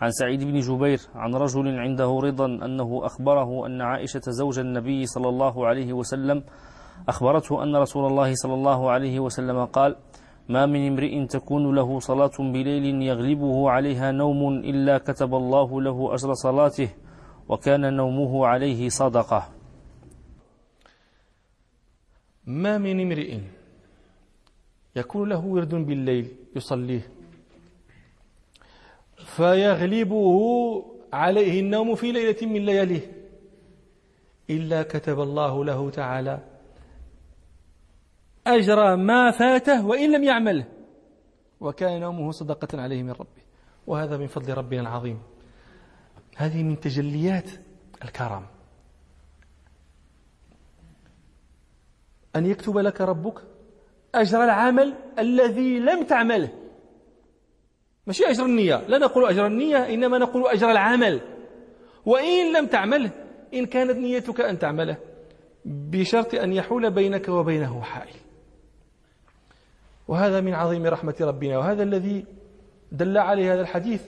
عن 0.00 0.10
سعيد 0.10 0.44
بن 0.44 0.60
جبير 0.60 1.00
عن 1.14 1.34
رجل 1.34 1.78
عنده 1.78 2.18
رضا 2.22 2.46
أنه 2.46 3.00
أخبره 3.06 3.66
أن 3.66 3.80
عائشة 3.80 4.20
زوج 4.28 4.58
النبي 4.58 5.06
صلى 5.06 5.28
الله 5.28 5.66
عليه 5.66 5.92
وسلم 5.92 6.44
أخبرته 7.08 7.62
أن 7.62 7.76
رسول 7.76 8.06
الله 8.06 8.34
صلى 8.34 8.54
الله 8.54 8.90
عليه 8.90 9.20
وسلم 9.20 9.64
قال 9.64 9.96
ما 10.48 10.66
من 10.66 10.86
امرئ 10.86 11.26
تكون 11.26 11.74
له 11.74 12.00
صلاة 12.00 12.36
بليل 12.38 13.02
يغلبه 13.02 13.70
عليها 13.70 14.12
نوم 14.12 14.58
إلا 14.58 14.98
كتب 14.98 15.34
الله 15.34 15.82
له 15.82 16.14
أجر 16.14 16.34
صلاته 16.34 16.88
وكان 17.48 17.94
نومه 17.96 18.46
عليه 18.46 18.88
صدقة. 18.88 19.48
ما 22.46 22.78
من 22.78 23.00
امرئ 23.00 23.38
يكون 24.96 25.28
له 25.28 25.44
ورد 25.44 25.74
بالليل 25.74 26.26
يصليه 26.56 27.08
فيغلبه 29.16 30.28
عليه 31.12 31.60
النوم 31.60 31.94
في 31.94 32.12
ليلة 32.12 32.46
من 32.46 32.64
لياليه 32.66 33.12
إلا 34.50 34.82
كتب 34.82 35.20
الله 35.20 35.64
له 35.64 35.90
تعالى 35.90 36.38
أجر 38.46 38.96
ما 38.96 39.30
فاته 39.30 39.86
وإن 39.86 40.12
لم 40.12 40.24
يعمله 40.24 40.64
وكان 41.60 42.00
نومه 42.00 42.30
صدقة 42.30 42.82
عليه 42.82 43.02
من 43.02 43.10
ربه. 43.10 43.44
وهذا 43.86 44.16
من 44.16 44.26
فضل 44.26 44.54
ربنا 44.54 44.80
العظيم. 44.80 45.22
هذه 46.36 46.62
من 46.62 46.80
تجليات 46.80 47.50
الكرم. 48.04 48.46
أن 52.36 52.46
يكتب 52.46 52.78
لك 52.78 53.00
ربك 53.00 53.42
أجر 54.14 54.44
العمل 54.44 54.94
الذي 55.18 55.80
لم 55.80 56.04
تعمله. 56.04 56.52
ماشي 58.06 58.24
أجر 58.24 58.44
النية. 58.44 58.76
لا 58.88 58.98
نقول 58.98 59.24
أجر 59.24 59.46
النية 59.46 59.94
إنما 59.94 60.18
نقول 60.18 60.46
أجر 60.46 60.70
العمل. 60.70 61.20
وإن 62.06 62.56
لم 62.56 62.66
تعمله 62.66 63.10
إن 63.54 63.66
كانت 63.66 63.96
نيتك 63.96 64.40
أن 64.40 64.58
تعمله 64.58 64.96
بشرط 65.64 66.34
أن 66.34 66.52
يحول 66.52 66.90
بينك 66.90 67.28
وبينه 67.28 67.82
حائل. 67.82 68.23
وهذا 70.08 70.40
من 70.40 70.54
عظيم 70.54 70.86
رحمة 70.86 71.14
ربنا. 71.20 71.58
وهذا 71.58 71.82
الذي 71.82 72.24
دل 72.92 73.18
عليه 73.18 73.54
هذا 73.54 73.60
الحديث. 73.60 74.02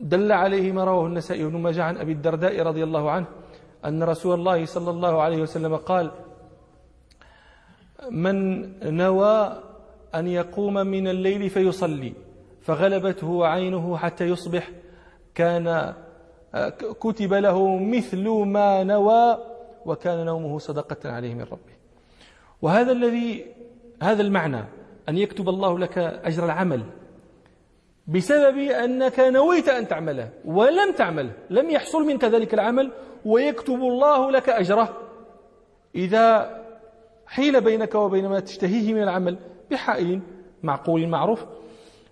دل 0.00 0.32
عليه 0.32 0.72
ما 0.72 0.84
رواه 0.84 1.06
النسائي 1.06 1.44
بن 1.44 1.56
ماجه 1.56 1.84
عن 1.84 1.96
أبي 1.96 2.12
الدرداء 2.12 2.62
رضي 2.62 2.84
الله 2.84 3.10
عنه 3.10 3.26
أن 3.84 4.02
رسول 4.02 4.38
الله 4.38 4.64
صلى 4.66 4.90
الله 4.90 5.22
عليه 5.22 5.42
وسلم 5.42 5.76
قال 5.76 6.10
من 8.10 8.96
نوى 8.96 9.62
أن 10.14 10.26
يقوم 10.26 10.74
من 10.74 11.08
الليل 11.08 11.50
فيصلي 11.50 12.12
فغلبته 12.62 13.46
عينه 13.46 13.96
حتى 13.96 14.24
يصبح 14.24 14.70
كان 15.34 15.94
كتب 17.00 17.34
له 17.34 17.78
مثل 17.78 18.28
ما 18.28 18.84
نوى 18.84 19.38
وكان 19.86 20.26
نومه 20.26 20.58
صدقة 20.58 21.10
عليه 21.10 21.34
من 21.34 21.42
ربه. 21.42 21.76
وهذا 22.62 22.92
الذي 22.92 23.46
هذا 24.02 24.22
المعنى 24.22 24.64
أن 25.08 25.18
يكتب 25.18 25.48
الله 25.48 25.78
لك 25.78 25.98
أجر 25.98 26.44
العمل. 26.44 26.82
بسبب 28.08 28.58
أنك 28.58 29.20
نويت 29.20 29.68
أن 29.68 29.88
تعمله 29.88 30.30
ولم 30.44 30.92
تعمله 30.96 31.32
لم 31.50 31.70
يحصل 31.70 32.06
منك 32.06 32.24
ذلك 32.24 32.54
العمل 32.54 32.92
ويكتب 33.24 33.74
الله 33.74 34.30
لك 34.30 34.48
أجره. 34.48 34.96
إذا 35.94 36.56
حيل 37.26 37.60
بينك 37.60 37.94
وبين 37.94 38.28
ما 38.28 38.40
تشتهيه 38.40 38.94
من 38.94 39.02
العمل 39.02 39.38
بحائل 39.70 40.20
معقول 40.62 41.08
معروف 41.08 41.44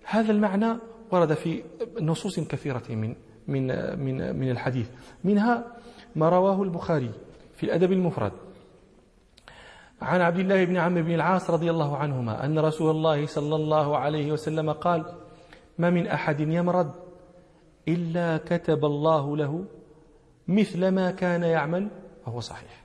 هذا 0.03 0.31
المعنى 0.31 0.77
ورد 1.11 1.33
في 1.33 1.63
نصوص 2.01 2.39
كثيرة 2.39 2.83
من 2.89 3.15
من 3.47 3.67
من 3.99 4.35
من 4.39 4.51
الحديث. 4.51 4.89
منها 5.23 5.75
ما 6.15 6.29
رواه 6.29 6.63
البخاري 6.63 7.11
في 7.53 7.63
الأدب 7.63 7.91
المفرد. 7.91 8.31
عن 10.01 10.21
عبد 10.21 10.39
الله 10.39 10.65
بن 10.65 10.77
عمرو 10.77 11.03
بن 11.03 11.13
العاص 11.13 11.49
رضي 11.49 11.71
الله 11.71 11.97
عنهما 11.97 12.45
أن 12.45 12.59
رسول 12.59 12.91
الله 12.91 13.25
صلى 13.25 13.55
الله 13.55 13.97
عليه 13.97 14.31
وسلم 14.31 14.71
قال 14.71 15.05
ما 15.77 15.89
من 15.89 16.07
أحد 16.07 16.39
يمرض 16.39 16.91
إلا 17.87 18.37
كتب 18.37 18.85
الله 18.85 19.37
له 19.37 19.65
مثل 20.47 20.87
ما 20.87 21.11
كان 21.11 21.43
يعمل 21.43 21.87
وهو 22.27 22.39
صحيح. 22.39 22.83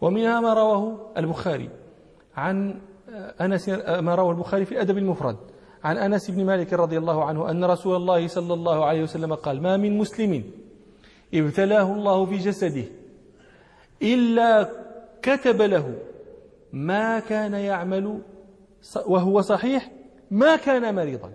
ومنها 0.00 0.40
ما 0.40 0.54
رواه 0.54 0.96
البخاري 1.16 1.70
عن 2.36 2.80
أنس 3.40 3.68
ما 4.00 4.14
رواه 4.14 4.30
البخاري 4.30 4.64
في 4.64 4.72
الأدب 4.72 4.98
المفرد 4.98 5.36
عن 5.84 5.96
أنس 5.98 6.30
بن 6.30 6.44
مالك 6.46 6.72
رضي 6.72 6.98
الله 6.98 7.24
عنه 7.24 7.50
أن 7.50 7.64
رسول 7.64 7.96
الله 7.96 8.26
صلى 8.26 8.54
الله 8.54 8.84
عليه 8.84 9.02
وسلم 9.02 9.34
قال 9.34 9.62
ما 9.62 9.76
من 9.76 9.98
مسلم 9.98 10.44
ابتلاه 11.34 11.92
الله 11.92 12.26
في 12.26 12.36
جسده 12.36 12.84
إلا 14.02 14.81
كتب 15.22 15.62
له 15.62 15.98
ما 16.72 17.20
كان 17.20 17.54
يعمل 17.54 18.22
وهو 19.06 19.40
صحيح 19.40 19.90
ما 20.30 20.56
كان 20.56 20.94
مريضا. 20.94 21.32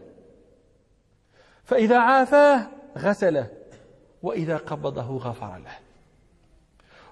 فإذا 1.64 2.00
عافاه 2.00 2.68
غسله 2.98 3.48
وإذا 4.24 4.58
قبضه 4.58 5.18
غفر 5.18 5.58
له. 5.58 5.78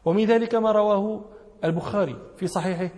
ومن 0.06 0.26
ذلك 0.26 0.56
ما 0.56 0.72
رواه 0.72 1.26
البخاري 1.64 2.16
في 2.38 2.48
صحيحه 2.48 2.90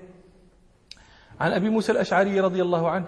عن 1.39 1.51
أبي 1.51 1.69
موسى 1.69 1.91
الأشعري 1.91 2.39
رضي 2.39 2.61
الله 2.61 2.89
عنه 2.89 3.05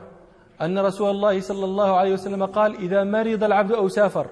أن 0.62 0.80
رسول 0.80 1.10
الله 1.10 1.42
صلى 1.42 1.66
الله 1.66 1.98
عليه 1.98 2.14
وسلم 2.14 2.46
قال 2.46 2.76
إذا 2.76 3.04
مرض 3.04 3.44
العبد 3.44 3.72
أو 3.72 3.88
سافر 3.88 4.28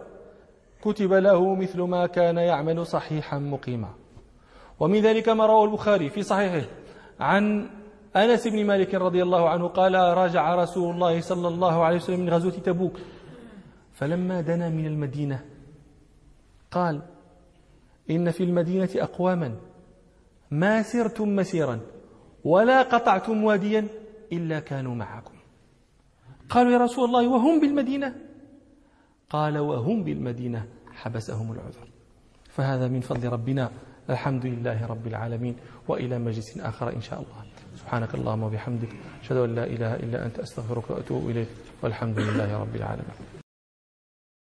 كتب 0.82 1.14
له 1.14 1.56
مثل 1.56 1.82
ما 1.82 2.08
كان 2.08 2.38
يعمل 2.38 2.86
صحيحا 2.86 3.40
مقيما. 3.40 3.90
ومن 4.80 5.02
ذلك 5.02 5.30
ما 5.30 5.46
رواه 5.46 5.66
البخاري 5.66 6.10
في 6.10 6.24
صحيحه. 6.24 6.68
عن 7.20 7.70
أنس 8.16 8.48
بن 8.48 8.66
مالك 8.66 8.96
رضي 8.96 9.24
الله 9.24 9.50
عنه 9.50 9.68
قال 9.68 9.96
راجع 9.96 10.56
رسول 10.56 10.94
الله 10.96 11.22
صلى 11.22 11.48
الله 11.48 11.84
عليه 11.84 11.96
وسلم 11.96 12.20
من 12.20 12.30
غزوة 12.30 12.52
تبوك 12.52 13.00
فلما 13.94 14.42
دنا 14.42 14.70
من 14.70 14.86
المدينة 14.86 15.46
قال 16.72 17.02
إن 18.10 18.32
في 18.32 18.44
المدينة 18.44 18.90
أقواما 18.96 19.56
ما 20.52 20.82
سرتم 20.82 21.36
مسيرا 21.36 21.80
ولا 22.44 22.82
قطعتم 22.82 23.44
واديا 23.44 23.88
إلا 24.34 24.60
كانوا 24.60 24.96
معكم. 24.96 25.34
قالوا 26.50 26.72
يا 26.72 26.78
رسول 26.78 27.06
الله 27.06 27.28
وهم 27.28 27.60
بالمدينة؟ 27.60 28.16
قال 29.30 29.58
وهم 29.58 30.04
بالمدينة 30.04 30.68
حبسهم 30.94 31.52
العذر. 31.52 31.88
فهذا 32.50 32.88
من 32.88 33.02
فضل 33.02 33.30
ربنا. 33.30 33.72
الحمد 34.10 34.46
لله 34.46 34.86
رب 34.86 35.08
العالمين 35.08 35.56
وإلى 35.88 36.20
مجلس 36.20 36.58
آخر 36.58 36.96
إن 36.96 37.02
شاء 37.02 37.20
الله. 37.20 37.42
سبحانك 37.76 38.16
اللهم 38.16 38.44
وبحمدك 38.44 38.90
أشهد 39.24 39.38
أن 39.38 39.56
لا 39.56 39.64
إله 39.64 39.96
إلا 39.96 40.26
أنت 40.26 40.40
أستغفرك 40.40 40.90
وأتوب 40.90 41.30
إليك 41.30 41.48
والحمد 41.84 42.20
لله 42.20 42.58
رب 42.58 42.76
العالمين. 42.76 43.47